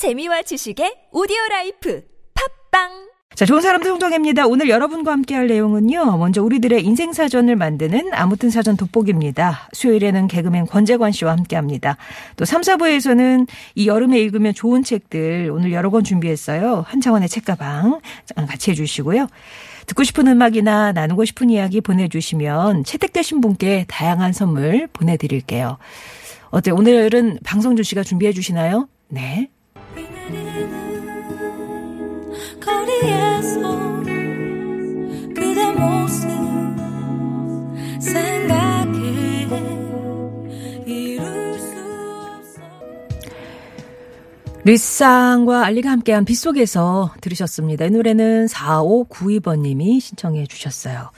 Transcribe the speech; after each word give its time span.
재미와 0.00 0.40
지식의 0.40 1.08
오디오 1.12 1.36
life 1.50 2.02
팟빵 2.70 3.10
자, 3.34 3.44
좋은 3.44 3.60
사람 3.60 3.82
송정혜입니다. 3.82 4.46
오늘 4.46 4.70
여러분과 4.70 5.12
함께 5.12 5.34
할 5.34 5.46
내용은요. 5.46 6.16
먼저 6.16 6.42
우리들의 6.42 6.82
인생 6.82 7.12
사전을 7.12 7.54
만드는 7.54 8.14
아무튼 8.14 8.48
사전 8.48 8.78
돋보기입니다. 8.78 9.68
수요일에는 9.74 10.26
개그맨 10.26 10.68
권재관 10.68 11.12
씨와 11.12 11.32
함께 11.32 11.54
합니다. 11.54 11.98
또 12.36 12.46
3, 12.46 12.62
4부에서는 12.62 13.46
이 13.74 13.88
여름에 13.88 14.18
읽으면 14.20 14.54
좋은 14.54 14.82
책들 14.84 15.50
오늘 15.52 15.70
여러 15.72 15.90
권 15.90 16.02
준비했어요. 16.02 16.86
한창원의 16.88 17.28
책가방 17.28 18.00
같이 18.48 18.70
해주시고요. 18.70 19.26
듣고 19.84 20.02
싶은 20.02 20.28
음악이나 20.28 20.92
나누고 20.92 21.26
싶은 21.26 21.50
이야기 21.50 21.82
보내주시면 21.82 22.84
채택되신 22.84 23.42
분께 23.42 23.84
다양한 23.86 24.32
선물 24.32 24.88
보내드릴게요. 24.94 25.76
어때 26.48 26.70
오늘은 26.70 27.40
방송준 27.44 27.82
씨가 27.84 28.02
준비해 28.02 28.32
주시나요? 28.32 28.88
네. 29.08 29.50
리쌍과 44.70 45.64
알리가 45.64 45.90
함께한 45.90 46.24
빗속에서 46.24 47.14
들으셨습니다. 47.20 47.86
이 47.86 47.90
노래는 47.90 48.46
4592번님이 48.46 50.00
신청해 50.00 50.46
주셨어요. 50.46 51.10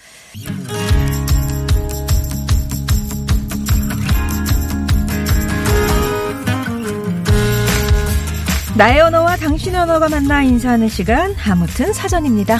나의 8.74 9.00
언어와 9.00 9.36
당신의 9.36 9.82
언어가 9.82 10.08
만나 10.08 10.42
인사하는 10.42 10.88
시간 10.88 11.34
아무튼 11.46 11.92
사전입니다. 11.92 12.58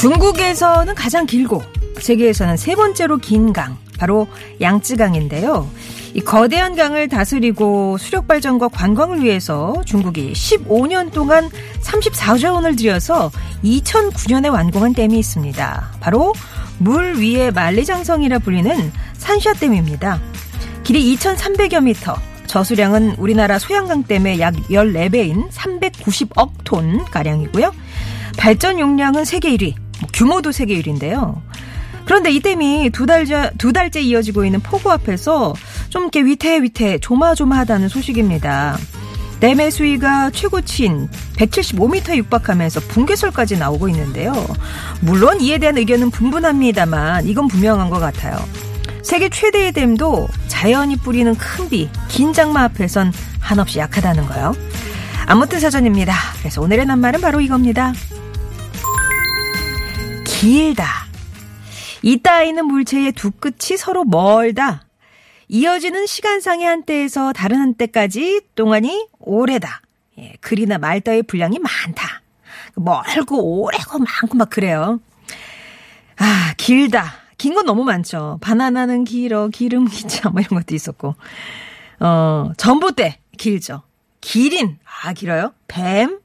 중국에서는 0.00 0.94
가장 0.94 1.26
길고 1.26 1.62
세계에서는 2.00 2.56
세 2.56 2.74
번째로 2.74 3.18
긴 3.18 3.52
강, 3.52 3.76
바로 3.98 4.26
양쯔강인데요. 4.60 5.68
이 6.14 6.20
거대한 6.20 6.74
강을 6.74 7.08
다스리고 7.08 7.98
수력 7.98 8.26
발전과 8.26 8.68
관광을 8.68 9.22
위해서 9.22 9.74
중국이 9.84 10.32
15년 10.32 11.12
동안 11.12 11.50
34조 11.82 12.54
원을 12.54 12.76
들여서 12.76 13.30
2009년에 13.62 14.50
완공한 14.50 14.94
댐이 14.94 15.18
있습니다. 15.18 15.92
바로 16.00 16.32
물 16.78 17.18
위의 17.18 17.52
만리장성이라 17.52 18.38
불리는 18.40 18.92
산샤댐입니다. 19.18 20.20
길이 20.84 21.14
2,300여 21.16 21.82
미터, 21.82 22.16
저수량은 22.46 23.16
우리나라 23.18 23.58
소양강댐의 23.58 24.40
약 24.40 24.54
14배인 24.70 25.50
390억 25.50 26.50
톤 26.64 27.04
가량이고요. 27.04 27.72
발전 28.38 28.78
용량은 28.78 29.24
세계 29.24 29.54
1위, 29.54 29.74
뭐 30.00 30.08
규모도 30.12 30.52
세계 30.52 30.80
1위인데요. 30.80 31.40
그런데 32.06 32.30
이 32.30 32.40
댐이 32.40 32.88
두 32.90 33.04
달째, 33.04 33.50
두 33.58 33.70
달째 33.70 34.00
이어지고 34.00 34.46
있는 34.46 34.60
폭우 34.60 34.90
앞에서 34.90 35.52
좀 35.90 36.02
이렇게 36.02 36.22
위태위태 36.22 36.98
조마조마하다는 36.98 37.88
소식입니다. 37.88 38.78
댐의 39.40 39.70
수위가 39.70 40.30
최고치인 40.30 41.08
175m에 41.36 42.16
육박하면서 42.16 42.80
붕괴설까지 42.88 43.56
나오고 43.58 43.88
있는데요. 43.90 44.32
물론 45.00 45.40
이에 45.40 45.58
대한 45.58 45.78
의견은 45.78 46.10
분분합니다만 46.10 47.26
이건 47.26 47.46
분명한 47.48 47.88
것 47.90 48.00
같아요. 48.00 48.36
세계 49.02 49.28
최대의 49.28 49.72
댐도 49.72 50.28
자연이 50.48 50.96
뿌리는 50.96 51.34
큰 51.36 51.68
비, 51.68 51.88
긴 52.08 52.32
장마 52.32 52.64
앞에선 52.64 53.12
한없이 53.40 53.78
약하다는 53.78 54.26
거요. 54.26 54.54
아무튼 55.26 55.60
사전입니다. 55.60 56.14
그래서 56.40 56.60
오늘의 56.60 56.86
낱말은 56.86 57.20
바로 57.20 57.40
이겁니다. 57.40 57.92
길다. 60.24 61.06
이 62.02 62.18
따위는 62.22 62.66
물체의 62.66 63.12
두 63.12 63.30
끝이 63.30 63.76
서로 63.78 64.04
멀다. 64.04 64.87
이어지는 65.48 66.06
시간상의 66.06 66.66
한때에서 66.66 67.32
다른 67.32 67.58
한때까지 67.58 68.42
동안이 68.54 69.08
오래다. 69.18 69.80
예, 70.18 70.34
글이나 70.40 70.78
말 70.78 71.00
따위 71.00 71.22
분량이 71.22 71.58
많다. 71.58 72.22
멀고 72.74 73.62
오래고 73.62 73.98
많고 73.98 74.36
막 74.36 74.50
그래요. 74.50 75.00
아, 76.16 76.54
길다. 76.56 77.14
긴 77.38 77.54
건 77.54 77.66
너무 77.66 77.84
많죠. 77.84 78.38
바나나는 78.40 79.04
길어, 79.04 79.48
기름 79.48 79.86
기차, 79.86 80.28
뭐 80.28 80.40
이런 80.40 80.58
것도 80.60 80.74
있었고. 80.74 81.14
어, 82.00 82.50
전봇대, 82.56 83.20
길죠. 83.38 83.82
기린, 84.20 84.78
아, 85.04 85.12
길어요. 85.12 85.54
뱀, 85.68 86.18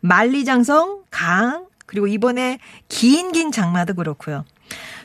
만리장성, 0.00 1.02
강, 1.10 1.66
그리고 1.86 2.06
이번에 2.06 2.58
긴 2.88 3.32
긴 3.32 3.50
장마도 3.50 3.94
그렇고요. 3.94 4.44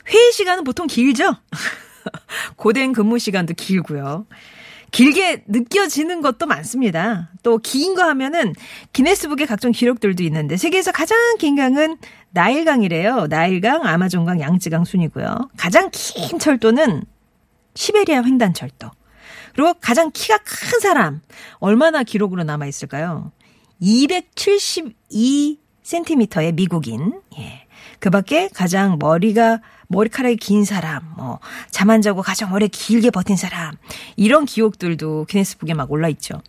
회의 0.10 0.32
시간은 0.32 0.64
보통 0.64 0.86
길죠? 0.88 1.36
고된 2.58 2.94
근무 2.94 3.20
시간도 3.20 3.54
길고요. 3.56 4.26
길게 4.92 5.44
느껴지는 5.48 6.22
것도 6.22 6.46
많습니다. 6.46 7.30
또 7.44 7.60
긴 7.60 7.96
거 7.96 8.04
하면은 8.04 8.54
기네스북의 8.94 9.46
각종 9.48 9.74
기록들도 9.74 10.24
있는데 10.24 10.56
세계에서 10.56 10.94
가장 10.94 11.18
긴 11.38 11.58
강은 11.58 11.98
나일강이래요. 12.30 13.28
나일강, 13.30 13.86
아마존강, 13.86 14.40
양쯔강 14.40 14.86
순이고요. 14.86 15.50
가장 15.58 15.90
긴 15.92 16.40
철도는 16.40 17.04
시베리아 17.76 18.24
횡단철도. 18.24 18.90
그리고 19.54 19.74
가장 19.82 20.12
키가 20.12 20.38
큰 20.38 20.80
사람 20.80 21.20
얼마나 21.60 22.04
기록으로 22.04 22.44
남아 22.44 22.68
있을까요? 22.68 23.34
272cm의 23.82 26.54
미국인. 26.54 27.20
예. 27.38 27.66
그 28.00 28.10
밖에 28.10 28.50
가장 28.54 28.98
머리가 29.00 29.60
머리카락이 29.88 30.36
긴 30.38 30.66
사람, 30.66 31.04
뭐, 31.16 31.40
잠 31.72 31.90
안 31.90 32.02
자고 32.02 32.22
가장 32.22 32.54
오래 32.54 32.68
길게 32.68 33.12
버틴 33.12 33.38
사람, 33.38 33.76
이런 34.16 34.46
기록들도 34.46 35.26
기네스북에 35.26 35.74
막 35.74 35.92
올라 35.92 36.10
있죠. 36.10 36.42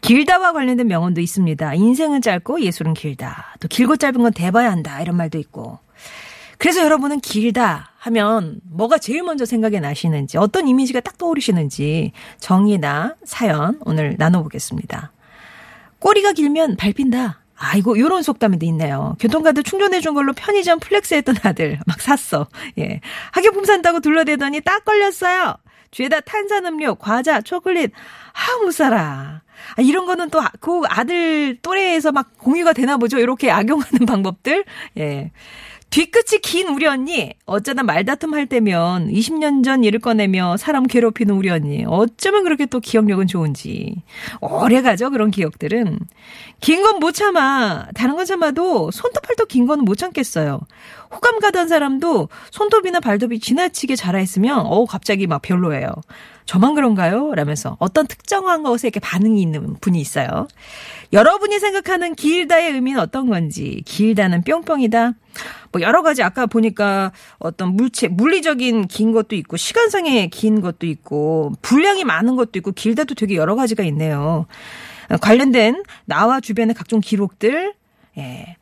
길다와 0.00 0.52
관련된 0.52 0.86
명언도 0.88 1.20
있습니다. 1.20 1.74
인생은 1.74 2.20
짧고 2.20 2.60
예술은 2.60 2.94
길다. 2.94 3.56
또 3.60 3.68
길고 3.68 3.96
짧은 3.96 4.22
건 4.22 4.32
대봐야 4.32 4.70
한다. 4.70 5.00
이런 5.00 5.16
말도 5.16 5.38
있고. 5.38 5.78
그래서 6.58 6.82
여러분은 6.82 7.20
길다 7.20 7.92
하면 7.98 8.60
뭐가 8.64 8.98
제일 8.98 9.22
먼저 9.22 9.44
생각이 9.44 9.80
나시는지, 9.80 10.36
어떤 10.36 10.68
이미지가 10.68 11.00
딱 11.00 11.16
떠오르시는지 11.16 12.12
정의나 12.38 13.14
사연 13.24 13.78
오늘 13.84 14.16
나눠보겠습니다. 14.18 15.12
꼬리가 16.00 16.32
길면 16.32 16.76
밟힌다. 16.76 17.43
아이고 17.56 17.98
요런 17.98 18.22
속담도 18.22 18.64
있네요. 18.66 19.16
교통카드 19.20 19.62
충전해 19.62 20.00
준 20.00 20.14
걸로 20.14 20.32
편의점 20.32 20.80
flex 20.80 21.14
했던 21.14 21.36
아들 21.42 21.78
막 21.86 22.00
샀어. 22.00 22.48
예. 22.78 23.00
학용품 23.32 23.64
산다고 23.64 24.00
둘러대더니 24.00 24.60
딱 24.60 24.84
걸렸어요. 24.84 25.54
죄다 25.92 26.20
탄산음료, 26.20 26.96
과자, 26.96 27.40
초콜릿. 27.40 27.92
아, 28.32 28.64
못 28.64 28.72
살아. 28.72 29.42
아, 29.76 29.80
이런 29.82 30.06
거는 30.06 30.28
또 30.30 30.42
그 30.60 30.82
아들 30.88 31.56
또래에서 31.62 32.10
막 32.10 32.36
공유가 32.38 32.72
되나 32.72 32.96
보죠. 32.96 33.18
이렇게 33.18 33.50
악용하는 33.50 34.04
방법들. 34.06 34.64
예. 34.98 35.30
뒤끝이 35.98 36.40
긴 36.42 36.66
우리 36.70 36.86
언니. 36.88 37.30
어쩌다 37.46 37.84
말다툼 37.84 38.34
할 38.34 38.46
때면 38.46 39.10
20년 39.12 39.62
전 39.62 39.84
일을 39.84 40.00
꺼내며 40.00 40.56
사람 40.56 40.88
괴롭히는 40.88 41.32
우리 41.36 41.50
언니. 41.50 41.84
어쩌면 41.86 42.42
그렇게 42.42 42.66
또 42.66 42.80
기억력은 42.80 43.28
좋은지. 43.28 44.02
오래 44.40 44.82
가죠, 44.82 45.10
그런 45.10 45.30
기억들은. 45.30 46.00
긴 46.60 46.82
건 46.82 46.98
못 46.98 47.12
참아. 47.12 47.90
다른 47.94 48.16
건 48.16 48.26
참아도 48.26 48.90
손톱 48.90 49.22
팔톱 49.22 49.46
긴 49.46 49.68
거는 49.68 49.84
못 49.84 49.94
참겠어요. 49.94 50.62
호감 51.12 51.38
가던 51.38 51.68
사람도 51.68 52.28
손톱이나 52.50 52.98
발톱이 52.98 53.38
지나치게 53.38 53.94
자라있으면, 53.94 54.66
어우, 54.66 54.86
갑자기 54.86 55.28
막 55.28 55.42
별로예요. 55.42 55.90
저만 56.46 56.74
그런가요? 56.74 57.34
라면서 57.34 57.76
어떤 57.80 58.06
특정한 58.06 58.62
것에 58.62 58.88
이렇게 58.88 59.00
반응이 59.00 59.40
있는 59.40 59.76
분이 59.80 59.98
있어요. 59.98 60.46
여러분이 61.12 61.58
생각하는 61.58 62.14
길다의 62.14 62.72
의미는 62.72 63.00
어떤 63.00 63.28
건지, 63.28 63.82
길다는 63.86 64.42
뿅뿅이다. 64.42 65.12
뭐 65.72 65.80
여러 65.80 66.02
가지 66.02 66.22
아까 66.22 66.46
보니까 66.46 67.12
어떤 67.38 67.74
물체, 67.74 68.08
물리적인 68.08 68.88
긴 68.88 69.12
것도 69.12 69.36
있고, 69.36 69.56
시간상의 69.56 70.28
긴 70.30 70.60
것도 70.60 70.86
있고, 70.86 71.52
분량이 71.62 72.04
많은 72.04 72.36
것도 72.36 72.52
있고, 72.56 72.72
길다도 72.72 73.14
되게 73.14 73.36
여러 73.36 73.54
가지가 73.54 73.82
있네요. 73.84 74.46
관련된 75.20 75.82
나와 76.04 76.40
주변의 76.40 76.74
각종 76.74 77.00
기록들, 77.00 77.74
예. 78.18 78.56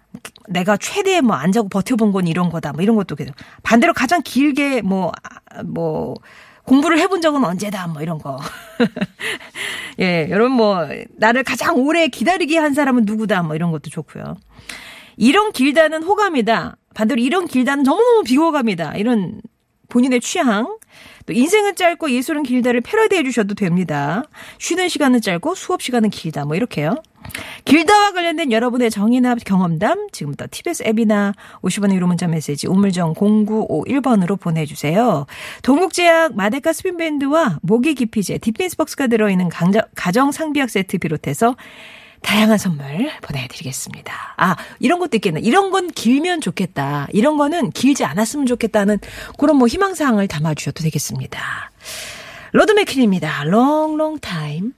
내가 0.48 0.76
최대에 0.76 1.20
뭐안 1.20 1.52
자고 1.52 1.68
버텨본 1.68 2.12
건 2.12 2.26
이런 2.26 2.50
거다. 2.50 2.72
뭐 2.72 2.82
이런 2.82 2.96
것도 2.96 3.16
계속. 3.16 3.34
반대로 3.62 3.92
가장 3.92 4.22
길게 4.22 4.82
뭐, 4.82 5.10
뭐, 5.64 6.14
공부를 6.64 6.98
해본 6.98 7.20
적은 7.20 7.44
언제다, 7.44 7.88
뭐 7.88 8.02
이런 8.02 8.18
거. 8.18 8.38
예, 10.00 10.28
여러분 10.30 10.52
뭐, 10.52 10.86
나를 11.16 11.42
가장 11.44 11.76
오래 11.76 12.08
기다리게 12.08 12.58
한 12.58 12.74
사람은 12.74 13.04
누구다, 13.04 13.42
뭐 13.42 13.54
이런 13.54 13.70
것도 13.70 13.90
좋고요. 13.90 14.36
이런 15.16 15.52
길다는 15.52 16.02
호감이다. 16.02 16.76
반대로 16.94 17.20
이런 17.20 17.46
길다는 17.46 17.84
너무너무 17.84 18.22
비호감이다. 18.22 18.96
이런 18.96 19.40
본인의 19.88 20.20
취향. 20.20 20.78
또 21.26 21.32
인생은 21.32 21.76
짧고 21.76 22.10
예술은 22.10 22.42
길다를 22.42 22.80
패러디해 22.80 23.22
주셔도 23.22 23.54
됩니다. 23.54 24.24
쉬는 24.58 24.88
시간은 24.88 25.20
짧고 25.20 25.54
수업 25.54 25.82
시간은 25.82 26.10
길다. 26.10 26.44
뭐 26.44 26.56
이렇게요. 26.56 26.96
길다와 27.64 28.12
관련된 28.12 28.52
여러분의 28.52 28.90
정의나 28.90 29.34
경험담 29.36 30.08
지금부터 30.12 30.46
TBS 30.50 30.84
앱이나 30.86 31.32
50원의 31.62 31.94
유료 31.94 32.06
문자 32.06 32.26
메시지 32.26 32.66
우물정 32.66 33.14
0951번으로 33.14 34.38
보내주세요. 34.38 35.26
동국제약 35.62 36.34
마데카 36.34 36.72
스핀밴드와 36.72 37.58
모기 37.62 37.94
기피제 37.94 38.38
딥빈스박스가 38.38 39.06
들어있는 39.06 39.48
가정 39.94 40.32
상비약 40.32 40.70
세트 40.70 40.98
비롯해서 40.98 41.56
다양한 42.22 42.56
선물 42.56 43.10
보내드리겠습니다. 43.20 44.34
아, 44.36 44.56
이런 44.78 44.98
것도 44.98 45.16
있겠네. 45.16 45.40
이런 45.40 45.70
건 45.70 45.88
길면 45.88 46.40
좋겠다. 46.40 47.08
이런 47.12 47.36
거는 47.36 47.70
길지 47.70 48.04
않았으면 48.04 48.46
좋겠다는 48.46 48.98
그런 49.38 49.56
뭐 49.56 49.66
희망사항을 49.66 50.28
담아주셔도 50.28 50.84
되겠습니다. 50.84 51.70
로드 52.52 52.72
맥퀸입니다. 52.72 53.44
Long, 53.46 53.94
long 53.94 54.20
time. 54.20 54.72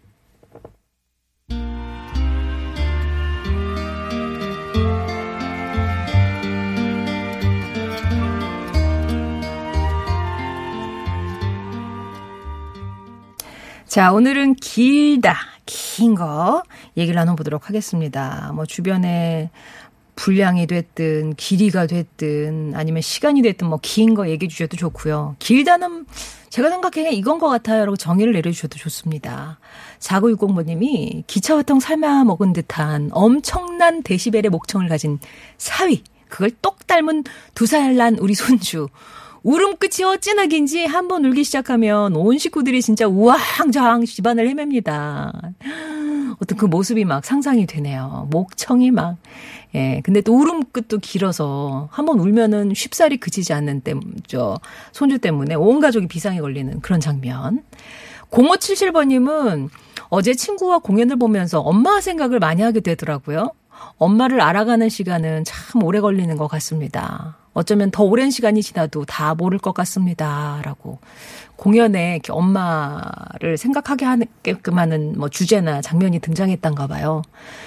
자, 13.95 14.13
오늘은 14.13 14.57
길다, 14.57 15.37
긴 15.67 16.17
거 16.17 16.65
얘기를 16.97 17.15
나눠보도록 17.15 17.69
하겠습니다. 17.69 18.51
뭐 18.53 18.67
주변에 18.67 19.51
분량이 20.17 20.67
됐든 20.67 21.35
길이가 21.37 21.87
됐든 21.87 22.73
아니면 22.75 23.03
시간이 23.03 23.41
됐든 23.43 23.69
뭐 23.69 23.79
긴 23.81 24.15
거 24.17 24.29
얘기해 24.29 24.49
주셔도 24.49 24.77
좋고요. 24.77 25.37
길다는 25.39 26.07
제가 26.51 26.71
생각해 26.71 27.13
이건 27.13 27.39
것 27.39 27.49
같아요. 27.49 27.85
라고 27.85 27.97
정의를 27.97 28.33
내려주셔도 28.33 28.79
좋습니다. 28.81 29.61
4960번님이 30.01 31.23
기차화통 31.29 31.79
삶아 31.79 32.25
먹은 32.25 32.53
듯한 32.53 33.11
엄청난 33.13 34.03
데시벨의 34.03 34.51
목청을 34.51 34.89
가진 34.89 35.21
사위. 35.57 36.03
그걸 36.29 36.51
똑 36.61 36.85
닮은 36.89 37.23
두 37.55 37.67
살 37.69 37.95
난 37.97 38.19
우리 38.19 38.35
손주. 38.35 38.89
울음 39.45 39.77
끝이 39.77 40.03
어찌나 40.05 40.47
긴지 40.47 40.87
한 40.87 41.07
번 41.07 41.25
울기 41.25 41.45
시작하면 41.45 42.17
온 42.17 42.39
식구들이 42.39 42.81
진짜 42.81 43.07
우왕좌왕 43.07 44.07
집안을 44.07 44.49
헤맵니다. 44.49 45.33
어떤 46.41 46.59
그 46.59 46.65
모습이 46.65 47.05
막 47.05 47.25
상상이 47.25 47.67
되네요. 47.67 48.27
목청이 48.31 48.91
막. 48.91 49.19
예. 49.75 50.01
근데 50.03 50.21
또 50.23 50.35
울음 50.35 50.65
끝도 50.73 50.99
길어서 50.99 51.89
한 51.93 52.07
번 52.07 52.19
울면은 52.21 52.73
쉽사리 52.75 53.19
그치지 53.19 53.53
않는 53.53 53.83
때, 53.83 53.95
저, 54.27 54.59
손주 54.93 55.19
때문에 55.19 55.55
온 55.57 55.79
가족이 55.81 56.09
비상에 56.09 56.41
걸리는 56.41 56.81
그런 56.81 57.01
장면. 57.01 57.63
0577번님은 58.31 59.69
어제 60.09 60.35
친구와 60.35 60.79
공연을 60.79 61.17
보면서 61.17 61.61
엄마 61.61 62.01
생각을 62.01 62.39
많이 62.41 62.63
하게 62.63 62.81
되더라고요. 62.81 63.51
엄마를 63.99 64.41
알아가는 64.41 64.89
시간은 64.89 65.45
참 65.45 65.83
오래 65.83 66.01
걸리는 66.01 66.35
것 66.37 66.49
같습니다. 66.49 67.37
어쩌면 67.55 67.91
더 67.91 68.03
오랜 68.03 68.31
시간이 68.31 68.63
지나도 68.63 69.05
다 69.05 69.35
모를 69.35 69.59
것 69.59 69.73
같습니다. 69.73 70.61
라고. 70.65 70.99
공연에 71.57 72.15
이렇게 72.15 72.33
엄마를 72.33 73.57
생각하게 73.57 74.05
하게끔 74.05 74.79
하는 74.79 75.15
뭐 75.17 75.29
주제나 75.29 75.81
장면이 75.81 76.19
등장했단가 76.19 76.89
봐요. 76.89 77.23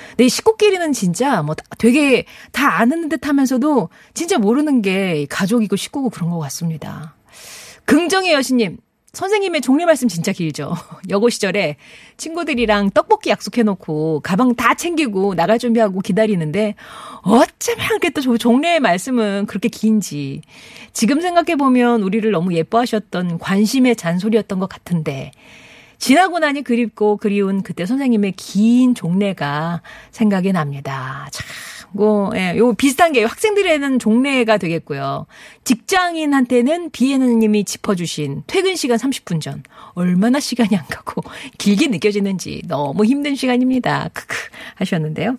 근데 0.09 0.25
이 0.25 0.29
식구끼리는 0.29 0.91
진짜 0.93 1.41
뭐 1.41 1.55
되게 1.77 2.25
다 2.51 2.79
아는 2.79 3.07
듯 3.07 3.25
하면서도 3.27 3.89
진짜 4.13 4.37
모르는 4.37 4.81
게 4.81 5.25
가족이고 5.29 5.75
식구고 5.75 6.09
그런 6.09 6.29
것 6.29 6.37
같습니다. 6.39 7.15
긍정의 7.85 8.33
여신님, 8.33 8.77
선생님의 9.13 9.61
종례 9.61 9.85
말씀 9.85 10.07
진짜 10.07 10.31
길죠. 10.31 10.75
여고 11.09 11.29
시절에 11.29 11.77
친구들이랑 12.17 12.91
떡볶이 12.91 13.29
약속해놓고 13.29 14.21
가방 14.21 14.55
다 14.55 14.75
챙기고 14.75 15.35
나갈 15.35 15.59
준비하고 15.59 16.01
기다리는데 16.01 16.75
어쩌면 17.23 17.85
이렇게 17.89 18.09
또 18.09 18.37
종례의 18.37 18.79
말씀은 18.79 19.45
그렇게 19.47 19.69
긴지. 19.69 20.41
지금 20.93 21.21
생각해보면 21.21 22.01
우리를 22.03 22.29
너무 22.31 22.53
예뻐하셨던 22.53 23.39
관심의 23.39 23.95
잔소리였던 23.95 24.59
것 24.59 24.67
같은데 24.69 25.31
지나고 25.97 26.39
나니 26.39 26.61
그립고 26.61 27.17
그리운 27.17 27.63
그때 27.63 27.85
선생님의 27.85 28.33
긴 28.33 28.93
종례가 28.93 29.81
생각이 30.11 30.51
납니다. 30.51 31.27
참, 31.31 31.45
뭐, 31.91 32.31
예, 32.35 32.55
요 32.57 32.73
비슷한 32.73 33.13
게 33.13 33.23
학생들에는 33.23 33.99
종례가 33.99 34.57
되겠고요. 34.57 35.25
직장인한테는 35.63 36.91
비에너님이 36.91 37.63
짚어주신 37.63 38.43
퇴근 38.47 38.75
시간 38.75 38.97
30분 38.97 39.41
전. 39.41 39.63
얼마나 39.93 40.39
시간이 40.39 40.75
안 40.75 40.85
가고 40.87 41.23
길게 41.57 41.87
느껴지는지 41.87 42.61
너무 42.67 43.05
힘든 43.05 43.35
시간입니다. 43.35 44.09
크크 44.13 44.35
하셨는데요. 44.75 45.37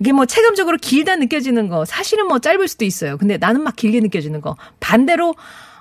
이게 0.00 0.12
뭐 0.12 0.26
체감적으로 0.26 0.76
길다 0.78 1.16
느껴지는 1.16 1.68
거 1.68 1.84
사실은 1.84 2.28
뭐 2.28 2.38
짧을 2.38 2.68
수도 2.68 2.84
있어요. 2.84 3.16
근데 3.16 3.36
나는 3.36 3.62
막 3.62 3.74
길게 3.74 4.00
느껴지는 4.00 4.40
거 4.40 4.56
반대로 4.80 5.34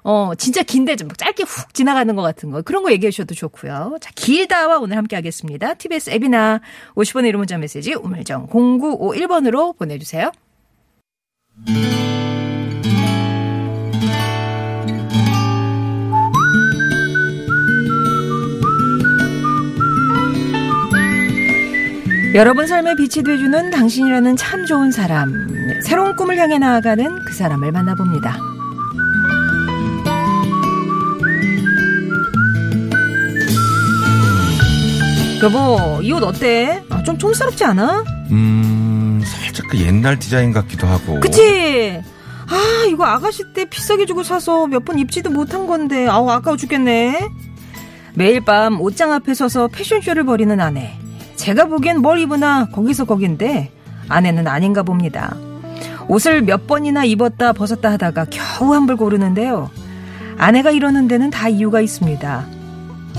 어 0.10 0.34
진짜 0.36 0.64
긴데 0.64 0.96
좀 0.96 1.10
짧게 1.10 1.44
훅 1.44 1.74
지나가는 1.74 2.16
것 2.16 2.22
같은 2.22 2.50
거 2.50 2.62
그런 2.62 2.82
거 2.82 2.94
얘기해 2.94 3.12
주셔도 3.12 3.36
좋고요. 3.36 3.98
자 4.00 4.10
길다와 4.16 4.80
오늘 4.80 4.96
함께 4.96 5.18
하겠습니다. 5.18 5.74
TBS 5.74 6.12
앱이나 6.12 6.62
50번의 6.96 7.28
이름 7.28 7.40
문자 7.40 7.58
메시지 7.58 7.94
우물정 7.94 8.48
0951번으로 8.48 9.78
보내주세요. 9.78 10.32
여러분 22.34 22.66
삶에 22.66 22.96
빛이 22.96 23.26
돼주는 23.26 23.72
당신이라는 23.72 24.38
참 24.38 24.66
좋은 24.66 24.92
사람. 24.92 25.34
새로운 25.84 26.16
꿈을 26.16 26.38
향해 26.38 26.60
나아가는 26.60 27.26
그 27.26 27.34
사람을 27.34 27.74
만나봅니다. 27.74 28.57
여보, 35.44 36.00
이 36.02 36.12
옷 36.12 36.24
어때? 36.24 36.84
아, 36.90 37.04
좀 37.04 37.18
촌스럽지 37.18 37.64
않아? 37.64 38.04
음, 38.32 39.22
살짝 39.24 39.68
그 39.70 39.80
옛날 39.80 40.18
디자인 40.18 40.52
같기도 40.52 40.88
하고. 40.88 41.20
그치? 41.20 42.02
아, 42.50 42.86
이거 42.90 43.06
아가씨 43.06 43.44
때 43.54 43.66
비싸게 43.66 44.06
주고 44.06 44.24
사서 44.24 44.68
몇 44.68 44.84
번 44.86 44.98
입지도 44.98 45.30
못한 45.30 45.68
건데, 45.68 46.08
아우, 46.08 46.30
아까워 46.30 46.58
죽겠네. 46.58 47.20
매일 48.16 48.42
밤 48.42 48.82
옷장 48.82 49.12
앞에 49.14 49.34
서서 49.36 49.68
패션쇼를 49.68 50.24
벌이는 50.24 50.60
아내. 50.60 50.98
제가 51.36 51.66
보기엔 51.66 52.00
뭘 52.02 52.20
입으나 52.20 52.68
거기서 52.72 53.06
거긴데, 53.06 53.72
아내는 54.10 54.48
아닌가 54.48 54.82
봅니다. 54.82 55.36
옷을 56.08 56.42
몇 56.42 56.66
번이나 56.68 57.04
입었다 57.06 57.54
벗었다 57.54 57.92
하다가 57.92 58.26
겨우 58.32 58.74
한 58.74 58.88
벌 58.88 58.96
고르는데요. 58.98 59.70
아내가 60.40 60.72
이러는 60.72 61.08
데는 61.08 61.30
다 61.30 61.48
이유가 61.50 61.80
있습니다. 61.82 62.46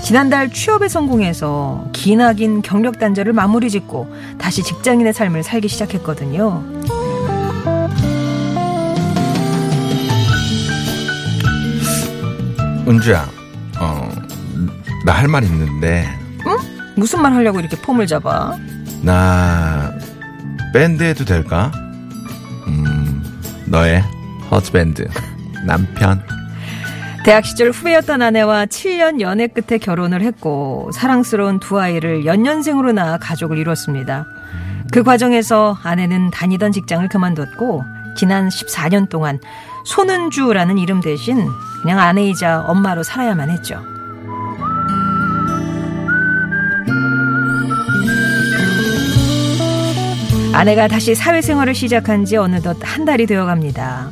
지난달 0.03 0.49
취업에 0.51 0.87
성공해서 0.87 1.85
기나긴 1.93 2.61
경력 2.61 2.99
단절을 2.99 3.33
마무리 3.33 3.69
짓고 3.69 4.11
다시 4.39 4.63
직장인의 4.63 5.13
삶을 5.13 5.43
살기 5.43 5.67
시작했거든요. 5.67 6.63
은주야, 12.87 13.27
어, 13.79 14.09
나 15.05 15.13
할 15.13 15.27
말 15.27 15.43
있는데, 15.43 16.07
무슨 16.95 17.21
말 17.21 17.33
하려고 17.33 17.59
이렇게 17.59 17.77
폼을 17.77 18.07
잡아? 18.07 18.57
나 19.01 19.93
밴드 20.73 21.03
해도 21.03 21.23
될까? 21.23 21.71
음, 22.67 23.23
너의 23.67 24.03
허즈밴드, 24.49 25.07
남편. 25.65 26.21
대학 27.29 27.45
시절 27.45 27.69
후배였던 27.69 28.23
아내와 28.23 28.65
7년 28.65 29.21
연애 29.21 29.45
끝에 29.45 29.77
결혼을 29.77 30.23
했고 30.23 30.89
사랑스러운 30.91 31.59
두 31.59 31.79
아이를 31.79 32.25
연년생으로 32.25 32.91
낳아 32.91 33.19
가족을 33.19 33.59
이뤘습니다. 33.59 34.25
그 34.91 35.03
과정에서 35.03 35.77
아내는 35.83 36.31
다니던 36.31 36.71
직장을 36.71 37.07
그만뒀고 37.07 37.83
지난 38.17 38.49
14년 38.49 39.09
동안 39.09 39.39
손은주라는 39.85 40.79
이름 40.79 41.01
대신 41.01 41.47
그냥 41.83 41.99
아내이자 41.99 42.61
엄마로 42.61 43.03
살아야만 43.03 43.51
했죠. 43.51 43.79
아내가 50.51 50.87
다시 50.87 51.13
사회생활을 51.13 51.75
시작한 51.75 52.25
지 52.25 52.37
어느덧 52.37 52.75
한 52.81 53.05
달이 53.05 53.27
되어 53.27 53.45
갑니다. 53.45 54.09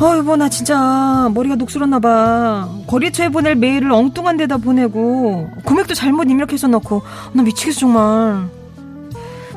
어, 0.00 0.16
여보, 0.16 0.34
나 0.36 0.48
진짜 0.48 1.30
머리가 1.34 1.56
녹슬었나 1.56 1.98
봐. 1.98 2.68
거래처에 2.86 3.28
보낼 3.28 3.54
메일을 3.54 3.92
엉뚱한 3.92 4.38
데다 4.38 4.56
보내고 4.56 5.50
금액도 5.66 5.92
잘못 5.94 6.30
입력해서 6.30 6.68
넣고 6.68 7.02
나 7.34 7.42
미치겠어 7.42 7.80
정말. 7.80 8.48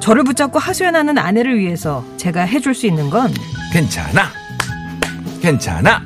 저를 0.02 0.26
붙잡고 0.26 0.60
하소연하는 0.60 1.18
아내를 1.18 1.58
위해서 1.58 2.04
제가 2.18 2.42
해줄 2.42 2.76
수 2.76 2.86
있는 2.88 3.10
건 3.10 3.32
괜찮아. 3.72 4.24
괜찮아. 5.42 6.02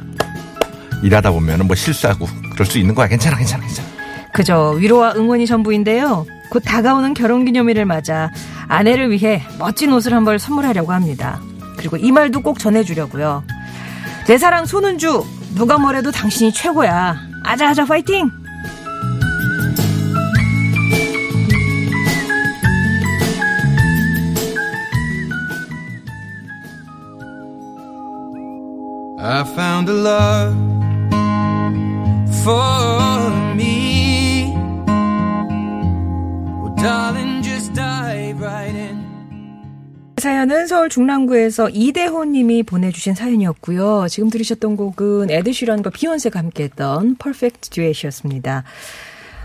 일하다 1.01 1.31
보면 1.31 1.61
은 1.61 1.67
뭐 1.67 1.75
실수하고 1.75 2.27
그럴 2.53 2.65
수 2.67 2.77
있는 2.77 2.93
거야. 2.93 3.07
괜찮아, 3.07 3.37
괜찮아, 3.37 3.63
괜찮아. 3.65 3.87
그저 4.33 4.69
위로와 4.71 5.13
응원이 5.15 5.47
전부인데요. 5.47 6.27
곧 6.51 6.59
다가오는 6.63 7.15
결혼기념일을 7.15 7.85
맞아 7.85 8.29
아내를 8.67 9.09
위해 9.11 9.41
멋진 9.57 9.91
옷을 9.93 10.13
한 10.13 10.25
벌 10.25 10.37
선물하려고 10.37 10.91
합니다. 10.93 11.39
그리고 11.75 11.97
이 11.97 12.11
말도 12.11 12.41
꼭 12.41 12.59
전해주려고요. 12.59 13.43
내 14.27 14.37
사랑 14.37 14.65
손은주 14.65 15.25
누가 15.55 15.77
뭐래도 15.77 16.11
당신이 16.11 16.51
최고야. 16.51 17.15
아자아자 17.45 17.85
파이팅! 17.85 18.29
I 29.19 29.43
found 29.55 29.89
a 29.89 29.93
love 29.93 30.55
for 32.43 33.31
me. 33.55 34.53
Well, 36.61 36.75
darling, 36.75 37.43
just 37.43 37.73
dive 37.73 38.41
right 38.41 38.75
in. 38.75 38.86
사연은 40.17 40.65
서울 40.65 40.89
중랑구에서 40.89 41.69
이대호 41.69 42.25
님이 42.25 42.63
보내주신 42.63 43.13
사연이었고요. 43.13 44.07
지금 44.09 44.31
들으셨던 44.31 44.75
곡은 44.75 45.29
에드시런과 45.29 45.91
비욘세가 45.91 46.39
함께했던 46.39 47.17
퍼펙트 47.19 47.69
듀엣이었습니다. 47.69 48.63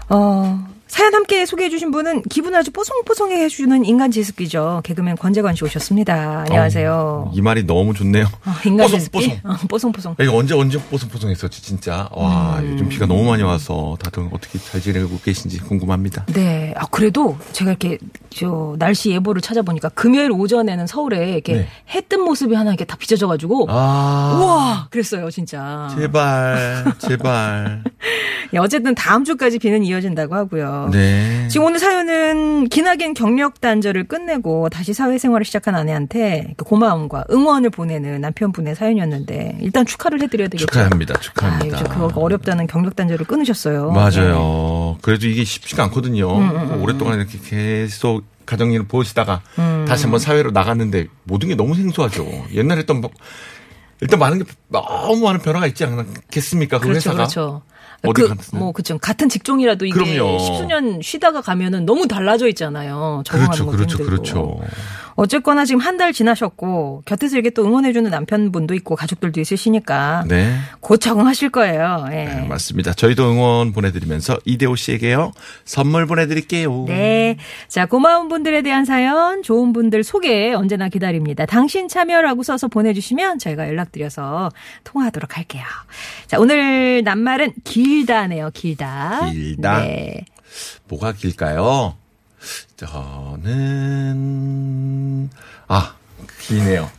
어, 0.09 0.67
사연 0.89 1.15
함께 1.15 1.45
소개해주신 1.45 1.91
분은 1.91 2.23
기분 2.23 2.55
아주 2.55 2.71
뽀송뽀송해 2.71 3.37
해주는 3.45 3.85
인간 3.85 4.11
제습기죠. 4.11 4.81
개그맨 4.85 5.17
권재관 5.17 5.55
씨 5.57 5.65
오셨습니다. 5.65 6.45
안녕하세요. 6.49 7.27
어, 7.29 7.33
이 7.35 7.43
말이 7.43 7.67
너무 7.67 7.93
좋네요. 7.93 8.25
어, 8.25 8.51
인간 8.67 8.87
뽀송, 8.87 8.99
제습기? 8.99 9.19
뽀송. 9.19 9.41
어, 9.45 9.57
뽀송뽀송. 9.69 10.17
이거 10.21 10.37
언제 10.37 10.55
언제 10.55 10.79
뽀송뽀송했었지 10.91 11.63
진짜. 11.63 12.09
와 12.13 12.61
음. 12.61 12.73
요즘 12.73 12.89
비가 12.89 13.05
너무 13.05 13.25
많이 13.25 13.43
와서 13.43 13.97
다들 14.03 14.29
어떻게 14.33 14.59
잘 14.59 14.81
지내고 14.81 15.19
계신지 15.23 15.61
궁금합니다. 15.61 16.27
네. 16.33 16.73
아, 16.77 16.87
그래도 16.87 17.37
제가 17.53 17.73
이렇게, 17.73 17.99
저, 18.35 18.75
날씨 18.79 19.11
예보를 19.11 19.43
찾아보니까 19.43 19.91
금요일 19.91 20.33
오전에는 20.33 20.87
서울에 20.87 21.33
이렇게 21.33 21.55
네. 21.55 21.69
해뜬 21.91 22.23
모습이 22.23 22.55
하나 22.55 22.71
이렇게 22.71 22.85
다 22.85 22.97
비춰져가지고. 22.97 23.67
아 23.69 24.39
우와! 24.41 24.87
그랬어요, 24.91 25.31
진짜. 25.31 25.89
제발 25.97 26.85
제발. 26.99 27.83
예, 28.55 28.59
어쨌든 28.59 28.95
다음 28.95 29.25
주까지 29.25 29.59
비는 29.59 29.83
이어진다고 29.85 30.35
하고요. 30.35 30.91
네. 30.93 31.49
지금 31.49 31.67
오늘 31.67 31.79
사연은 31.79 32.69
기나긴 32.69 33.15
경력 33.15 33.61
단절을 33.61 34.05
끝내고 34.05 34.69
다시 34.69 34.93
사회생활을 34.93 35.45
시작한 35.45 35.75
아내한테 35.75 36.53
그 36.57 36.65
고마움과 36.65 37.25
응원을 37.31 37.71
보내는 37.71 38.21
남편분의 38.21 38.75
사연이었는데 38.75 39.59
일단 39.61 39.87
축하를 39.87 40.21
해드려야 40.23 40.49
되겠죠. 40.49 40.67
축하합니다. 40.67 41.15
아, 41.17 41.21
축하합니다. 41.21 41.81
요즘 41.81 41.89
그거 41.89 42.21
어렵다는 42.21 42.67
경력 42.67 42.97
단절을 42.97 43.27
끊으셨어요. 43.27 43.93
네. 43.93 43.95
맞아요. 43.95 44.99
그래도 45.01 45.27
이게 45.29 45.45
쉽지가 45.45 45.85
않거든요. 45.85 46.37
음, 46.37 46.83
오랫동안 46.83 47.19
이렇게 47.19 47.39
계속 47.43 48.22
가정일을 48.47 48.87
보시다가 48.87 49.43
음. 49.59 49.85
다시 49.89 50.05
한번 50.05 50.21
사회로 50.21 50.51
나갔는데 50.51 51.07
모든 51.25 51.49
게 51.49 51.55
너무 51.55 51.75
생소하죠. 51.75 52.27
옛날에 52.55 52.81
했던 52.81 53.01
뭐- 53.01 53.11
일단 54.01 54.19
많은 54.19 54.39
게 54.39 54.45
너무 54.69 55.21
많은 55.23 55.41
변화가 55.41 55.67
있지 55.69 55.85
않겠습니까? 55.85 56.79
그 56.79 56.89
그렇죠, 56.89 56.97
회사가. 57.11 57.17
그렇죠. 57.17 57.63
그? 58.15 58.35
뭐, 58.57 58.73
그쵸. 58.73 58.99
같은 58.99 59.29
직종이라도 59.29 59.87
이게 59.87 59.95
그럼요. 59.95 60.39
십수년 60.41 61.01
쉬다가 61.03 61.41
가면은 61.41 61.87
너무 61.87 62.09
달라져 62.09 62.49
있잖아요. 62.49 63.23
적응하는 63.25 63.67
그렇죠, 63.67 63.67
그렇죠, 63.71 63.99
힘들고. 63.99 64.11
그렇죠. 64.11 64.61
어쨌거나 65.15 65.65
지금 65.65 65.81
한 65.81 65.97
달 65.97 66.13
지나셨고, 66.13 67.03
곁에서 67.05 67.37
이렇게 67.37 67.51
또 67.51 67.65
응원해주는 67.65 68.11
남편분도 68.11 68.75
있고, 68.75 68.97
가족들도 68.97 69.41
있으시니까. 69.41 70.25
네. 70.27 70.57
곧 70.81 70.97
적응하실 70.99 71.51
거예요. 71.51 72.07
예. 72.11 72.25
네, 72.25 72.47
맞습니다. 72.49 72.93
저희도 72.95 73.31
응원 73.31 73.73
보내드리면서 73.73 74.39
이대호 74.45 74.75
씨에게요 74.75 75.33
선물 75.65 76.07
보내드릴게요. 76.07 76.87
네. 76.89 77.37
자, 77.69 77.87
고마운 77.87 78.29
분들에 78.29 78.63
대한 78.63 78.85
사연, 78.85 79.43
좋은 79.43 79.73
분들 79.73 80.03
소개 80.03 80.53
언제나 80.55 80.89
기다립니다. 80.89 81.45
당신 81.47 81.89
참여라고 81.89 82.43
써서 82.43 82.69
보내주시면 82.69 83.39
저희가 83.39 83.69
연락드려서 83.69 84.51
통화하도록 84.85 85.37
할게요. 85.37 85.63
자, 86.27 86.39
오늘 86.39 87.03
낱말은 87.05 87.53
길다네요, 87.65 88.51
길다. 88.55 89.31
길다. 89.31 89.81
네. 89.83 90.25
뭐가 90.89 91.13
길까요? 91.13 91.97
저는 93.53 95.31
아 95.69 95.95
기네요. 96.41 96.91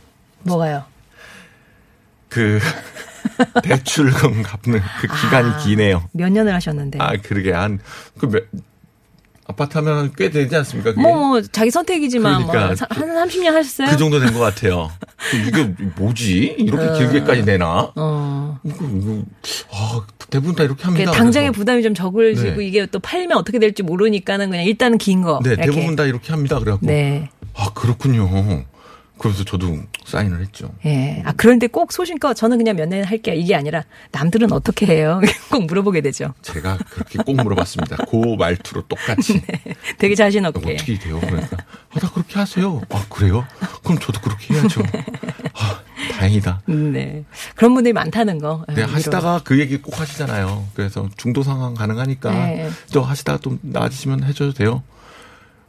뭐가요? 0.42 0.84
그 2.28 2.58
대출금 3.62 4.42
갚는 4.42 4.80
그 5.00 5.06
기간이 5.06 5.50
아, 5.50 5.56
기네요. 5.58 6.08
몇 6.12 6.30
년을 6.30 6.52
하셨는데. 6.54 6.98
아 7.00 7.12
그러게 7.22 7.52
한 7.52 7.78
그 8.18 8.48
아파트 9.46 9.76
하면 9.78 10.12
꽤 10.16 10.30
되지 10.30 10.56
않습니까? 10.56 10.90
그게? 10.92 11.02
뭐, 11.02 11.16
뭐, 11.28 11.42
자기 11.42 11.70
선택이지만, 11.70 12.46
그러니까 12.46 12.66
뭐, 12.68 12.74
사- 12.76 12.86
한 12.90 13.08
30년 13.28 13.50
하셨어요? 13.52 13.88
그 13.90 13.96
정도 13.98 14.18
된 14.18 14.32
것 14.32 14.38
같아요. 14.40 14.90
그 15.30 15.36
이게 15.36 15.74
뭐지? 15.96 16.56
이렇게 16.58 16.98
길게까지 16.98 17.44
내나? 17.44 17.92
어. 17.94 18.58
이거, 18.64 18.76
이거, 18.86 19.22
아, 19.72 20.00
대부분 20.30 20.54
다 20.54 20.64
이렇게 20.64 20.82
그 20.82 20.88
합니다. 20.88 21.10
당장의 21.12 21.50
그래서. 21.50 21.58
부담이 21.60 21.82
좀 21.82 21.92
적을지고 21.94 22.56
네. 22.56 22.66
이게 22.66 22.86
또 22.86 22.98
팔면 23.00 23.36
어떻게 23.36 23.58
될지 23.58 23.82
모르니까는 23.82 24.48
그냥 24.50 24.64
일단은 24.64 24.96
긴 24.98 25.20
거. 25.22 25.40
네, 25.44 25.50
이렇게. 25.50 25.70
대부분 25.70 25.94
다 25.96 26.04
이렇게 26.04 26.32
합니다. 26.32 26.58
그래갖고. 26.58 26.86
네. 26.86 27.28
아, 27.54 27.70
그렇군요. 27.74 28.64
그래서 29.16 29.44
저도 29.44 29.78
사인을 30.04 30.40
했죠. 30.40 30.70
예. 30.84 31.22
아, 31.24 31.32
그런데 31.36 31.66
꼭 31.68 31.92
소신껏 31.92 32.36
저는 32.36 32.58
그냥 32.58 32.76
몇 32.76 32.88
년 32.88 33.04
할게요. 33.04 33.34
이게 33.36 33.54
아니라 33.54 33.82
남들은 34.12 34.52
어떻게 34.52 34.86
해요? 34.86 35.20
꼭 35.50 35.64
물어보게 35.66 36.00
되죠. 36.00 36.34
제가 36.42 36.78
그렇게 36.90 37.18
꼭 37.24 37.36
물어봤습니다. 37.36 38.04
그 38.10 38.16
말투로 38.38 38.82
똑같이. 38.88 39.40
되게 39.98 40.14
자신 40.14 40.44
없게. 40.44 40.74
어떻게 40.74 40.98
돼요? 40.98 41.20
그러니까. 41.20 41.56
아, 41.90 42.00
나 42.00 42.10
그렇게 42.10 42.38
하세요. 42.38 42.82
아, 42.90 43.04
그래요? 43.08 43.46
그럼 43.84 43.98
저도 43.98 44.20
그렇게 44.20 44.52
해야죠. 44.54 44.82
아, 45.54 45.80
다행이다. 46.12 46.62
음, 46.68 46.92
네. 46.92 47.24
그런 47.54 47.72
분들이 47.74 47.92
많다는 47.92 48.38
거. 48.40 48.64
네, 48.74 48.82
아, 48.82 48.86
하시다가 48.86 49.40
그 49.44 49.58
얘기 49.60 49.78
꼭 49.80 49.98
하시잖아요. 50.00 50.66
그래서 50.74 51.08
중도 51.16 51.42
상황 51.42 51.74
가능하니까 51.74 52.30
네. 52.32 52.68
또 52.92 53.02
하시다가 53.02 53.38
좀 53.38 53.58
나아지시면 53.62 54.24
해줘도 54.24 54.52
돼요. 54.52 54.82